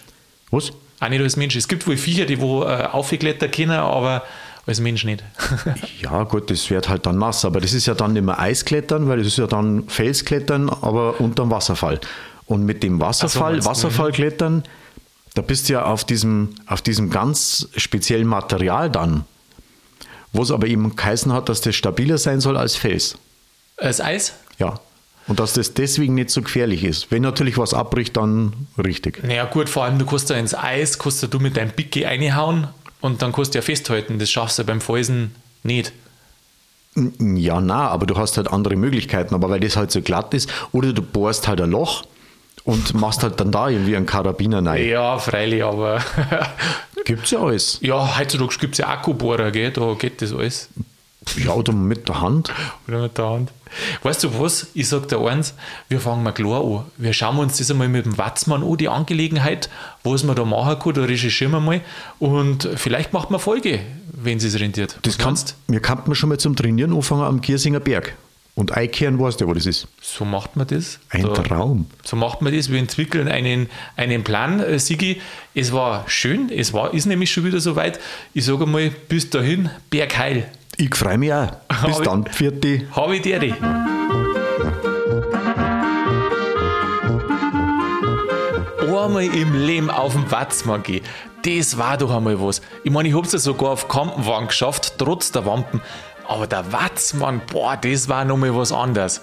Was? 0.51 0.71
Auch 1.01 1.09
nicht 1.09 1.21
als 1.21 1.35
Mensch. 1.35 1.55
Es 1.55 1.67
gibt 1.67 1.85
wohl 1.85 1.97
Viecher, 1.97 2.25
die 2.25 2.39
wo 2.39 2.63
äh, 2.63 2.87
aufgeklettert 2.91 3.53
können, 3.53 3.71
aber 3.71 4.23
als 4.65 4.79
Mensch 4.79 5.03
nicht. 5.03 5.23
ja, 6.01 6.23
gut, 6.23 6.49
das 6.49 6.69
wird 6.69 6.89
halt 6.89 7.05
dann 7.05 7.17
nass, 7.17 7.45
aber 7.45 7.61
das 7.61 7.73
ist 7.73 7.85
ja 7.85 7.93
dann 7.93 8.13
nicht 8.13 8.25
mehr 8.25 8.39
Eisklettern, 8.39 9.07
weil 9.07 9.19
das 9.19 9.27
ist 9.27 9.37
ja 9.37 9.47
dann 9.47 9.87
Felsklettern, 9.87 10.69
aber 10.69 11.19
unterm 11.21 11.51
Wasserfall. 11.51 11.99
Und 12.45 12.65
mit 12.65 12.83
dem 12.83 12.99
Wasserfall, 12.99 13.61
so, 13.61 13.69
Wasserfallklettern, 13.69 14.63
da 15.35 15.41
bist 15.41 15.69
du 15.69 15.73
ja 15.73 15.85
auf 15.85 16.03
diesem, 16.03 16.55
auf 16.65 16.81
diesem 16.81 17.09
ganz 17.09 17.67
speziellen 17.75 18.27
Material 18.27 18.89
dann, 18.89 19.25
wo 20.33 20.41
es 20.41 20.51
aber 20.51 20.67
eben 20.67 20.95
geheißen 20.95 21.31
hat, 21.31 21.49
dass 21.49 21.61
das 21.61 21.75
stabiler 21.75 22.17
sein 22.17 22.41
soll 22.41 22.57
als 22.57 22.75
Fels. 22.75 23.17
Als 23.77 24.01
Eis? 24.01 24.33
Ja. 24.57 24.79
Und 25.27 25.39
dass 25.39 25.53
das 25.53 25.73
deswegen 25.73 26.13
nicht 26.13 26.29
so 26.29 26.41
gefährlich 26.41 26.83
ist. 26.83 27.09
Wenn 27.09 27.23
natürlich 27.23 27.57
was 27.57 27.73
abbricht, 27.73 28.15
dann 28.15 28.67
richtig. 28.77 29.23
Naja, 29.23 29.45
gut, 29.45 29.69
vor 29.69 29.83
allem 29.83 29.97
du 29.97 30.05
kannst 30.05 30.29
da 30.29 30.35
ins 30.35 30.53
Eis, 30.53 30.99
kannst 30.99 31.33
du 31.33 31.39
mit 31.39 31.57
deinem 31.57 31.71
Picke 31.71 32.05
reinhauen 32.05 32.67
und 33.05 33.21
dann 33.21 33.31
kannst 33.31 33.53
du 33.53 33.59
ja 33.59 33.61
festhalten. 33.61 34.17
Das 34.17 34.31
schaffst 34.31 34.57
du 34.57 34.63
beim 34.63 34.81
Falsen 34.81 35.35
nicht. 35.61 35.93
Ja, 37.19 37.61
na, 37.61 37.87
aber 37.89 38.07
du 38.07 38.17
hast 38.17 38.37
halt 38.37 38.47
andere 38.51 38.75
Möglichkeiten. 38.75 39.35
Aber 39.35 39.47
weil 39.49 39.59
das 39.59 39.77
halt 39.77 39.91
so 39.91 40.01
glatt 40.01 40.33
ist, 40.33 40.49
oder 40.71 40.91
du 40.91 41.03
bohrst 41.03 41.47
halt 41.47 41.61
ein 41.61 41.69
Loch 41.69 42.05
und 42.63 42.95
machst 42.95 43.21
halt 43.21 43.39
dann 43.39 43.51
da 43.51 43.69
irgendwie 43.69 43.95
einen 43.95 44.07
Karabiner 44.07 44.65
rein. 44.65 44.87
Ja, 44.87 45.19
freilich, 45.19 45.63
aber. 45.63 46.01
Gibt's 47.05 47.29
ja 47.29 47.41
alles. 47.41 47.77
Ja, 47.81 48.17
heutzutage 48.17 48.57
gibt 48.59 48.73
es 48.73 48.79
ja 48.79 48.87
Akkubohrer, 48.87 49.51
gell? 49.51 49.69
da 49.69 49.93
geht 49.93 50.23
das 50.23 50.33
alles. 50.33 50.69
Ja, 51.37 51.53
oder 51.53 51.73
mit 51.73 52.07
der 52.07 52.21
Hand. 52.21 52.53
Oder 52.87 53.01
mit 53.03 53.17
der 53.17 53.29
Hand. 53.29 53.51
Weißt 54.03 54.23
du 54.23 54.39
was? 54.39 54.67
Ich 54.73 54.87
sage 54.87 55.07
dir 55.07 55.19
eins, 55.19 55.53
wir 55.89 55.99
fangen 55.99 56.23
mal 56.23 56.31
klar 56.31 56.63
an. 56.63 56.85
Wir 56.97 57.13
schauen 57.13 57.37
uns 57.37 57.57
das 57.57 57.69
einmal 57.71 57.89
mit 57.89 58.05
dem 58.05 58.17
Watzmann 58.17 58.63
an, 58.63 58.77
die 58.77 58.89
Angelegenheit, 58.89 59.69
was 60.03 60.23
man 60.23 60.35
da 60.35 60.45
machen 60.45 60.79
kann, 60.79 60.93
da 60.93 61.03
recherchieren 61.03 61.51
wir 61.51 61.59
mal 61.59 61.81
und 62.19 62.69
vielleicht 62.75 63.11
macht 63.11 63.31
man 63.31 63.39
Folge, 63.39 63.79
wenn 64.11 64.37
es 64.37 64.59
rentiert. 64.59 64.97
Das 65.01 65.17
kannst, 65.17 65.55
wir 65.67 65.79
könnten 65.79 66.15
schon 66.15 66.29
mal 66.29 66.37
zum 66.37 66.55
Trainieren 66.55 66.93
anfangen 66.93 67.23
am 67.23 67.41
Giersinger 67.41 67.79
Berg. 67.79 68.15
Und 68.55 68.71
einkehren 68.71 69.19
weißt 69.19 69.41
du, 69.41 69.47
wo 69.47 69.53
das 69.53 69.65
ist. 69.65 69.85
So 70.01 70.23
macht 70.23 70.55
man 70.55 70.65
das. 70.65 70.99
Ein 71.09 71.23
da, 71.23 71.33
Traum. 71.33 71.87
So 72.05 72.15
macht 72.15 72.41
man 72.41 72.55
das. 72.55 72.71
Wir 72.71 72.79
entwickeln 72.79 73.27
einen, 73.27 73.67
einen 73.97 74.23
Plan. 74.23 74.61
Äh, 74.61 74.79
Sigi, 74.79 75.21
es 75.53 75.73
war 75.73 76.05
schön. 76.07 76.49
Es 76.49 76.71
war, 76.71 76.93
ist 76.93 77.05
nämlich 77.05 77.33
schon 77.33 77.43
wieder 77.43 77.59
soweit. 77.59 77.99
Ich 78.33 78.45
sage 78.45 78.65
mal, 78.65 78.91
bis 79.09 79.29
dahin, 79.29 79.69
Bergheil. 79.89 80.49
Ich 80.77 80.95
freue 80.95 81.17
mich 81.17 81.33
auch. 81.33 81.51
Bis 81.85 81.99
dann, 82.01 82.25
vierte. 82.25 82.87
Habe 82.91 83.15
ich 83.15 83.21
dir. 83.21 83.55
Einmal 89.05 89.25
im 89.25 89.53
Leben 89.53 89.91
auf 89.91 90.13
dem 90.13 90.31
Watzmann 90.31 90.81
gehen, 90.81 91.05
das 91.43 91.77
war 91.77 91.95
doch 91.95 92.09
einmal 92.11 92.41
was. 92.41 92.61
Ich 92.83 92.91
meine, 92.91 93.07
ich 93.07 93.15
habe 93.15 93.27
es 93.27 93.33
ja 93.33 93.39
sogar 93.39 93.69
auf 93.69 93.87
Kampenwagen 93.87 94.47
geschafft, 94.47 94.95
trotz 94.97 95.31
der 95.31 95.45
Wampen. 95.45 95.79
Aber 96.27 96.47
der 96.47 96.71
Watzmann, 96.73 97.39
boah, 97.51 97.77
das 97.77 98.09
war 98.09 98.25
nochmal 98.25 98.55
was 98.55 98.71
anderes. 98.71 99.21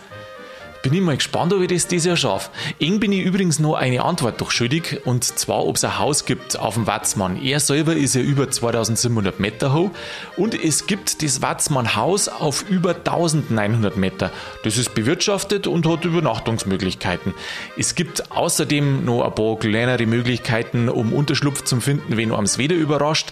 Bin 0.83 0.95
ich 0.95 1.01
mal 1.01 1.15
gespannt, 1.15 1.53
ob 1.53 1.61
ich 1.63 1.69
das 1.69 1.87
dieses 1.87 2.07
Jahr 2.07 2.17
schaffe. 2.17 2.51
Eng 2.81 2.99
bin 2.99 3.13
ich 3.13 3.23
übrigens 3.23 3.61
noch 3.61 3.75
eine 3.75 4.05
Antwort 4.05 4.41
doch 4.41 4.51
schuldig, 4.51 5.03
und 5.05 5.23
zwar, 5.23 5.65
ob 5.65 5.77
es 5.77 5.85
ein 5.85 6.01
Haus 6.01 6.25
gibt 6.25 6.59
auf 6.59 6.75
dem 6.75 6.89
Watzmann. 6.89 7.41
Er 7.41 7.61
selber 7.61 7.95
ist 7.95 8.17
ja 8.17 8.21
über 8.21 8.51
2700 8.51 9.39
Meter 9.39 9.73
hoch 9.75 9.91
und 10.37 10.61
es 10.61 10.89
gibt 10.89 11.23
das 11.23 11.41
Watzmann 11.41 11.95
Haus 11.95 12.27
auf 12.27 12.69
über 12.69 12.97
1900 12.97 13.97
Meter. 13.97 14.33
Das 14.65 14.77
ist 14.77 14.93
bewirtschaftet 14.93 15.69
und 15.69 15.87
hat 15.87 16.05
Übernachtungsmöglichkeiten. 16.05 17.33
Es 17.79 17.95
gibt 17.95 18.33
außerdem 18.33 19.05
noch 19.05 19.23
ein 19.23 19.35
paar 19.37 19.61
kleinere 19.61 20.07
Möglichkeiten, 20.07 20.89
um 20.89 21.13
Unterschlupf 21.13 21.63
zu 21.63 21.81
finden, 21.81 22.17
wenn 22.17 22.31
das 22.31 22.59
Wetter 22.59 22.75
überrascht. 22.75 23.31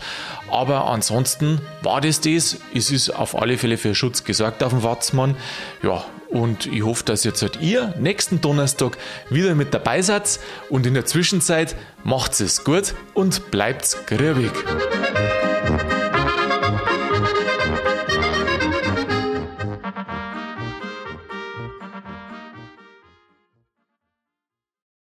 Aber 0.52 0.86
ansonsten 0.86 1.60
war 1.82 2.00
das 2.00 2.20
das. 2.20 2.58
Es 2.72 2.92
ist 2.92 3.10
auf 3.10 3.36
alle 3.36 3.58
Fälle 3.58 3.76
für 3.76 3.96
Schutz 3.96 4.22
gesorgt 4.22 4.62
auf 4.62 4.70
dem 4.70 4.84
Watzmann. 4.84 5.36
Ja, 5.82 6.04
und 6.30 6.66
ich 6.66 6.84
hoffe, 6.84 7.04
dass 7.04 7.24
jetzt 7.24 7.42
halt 7.42 7.60
ihr 7.60 7.94
nächsten 7.98 8.40
Donnerstag 8.40 8.96
wieder 9.30 9.54
mit 9.54 9.74
dabei 9.74 10.00
seid. 10.00 10.38
Und 10.68 10.86
in 10.86 10.94
der 10.94 11.04
Zwischenzeit 11.04 11.74
macht 12.04 12.40
es 12.40 12.64
gut 12.64 12.94
und 13.14 13.50
bleibt 13.50 14.06
grübig. 14.06 14.52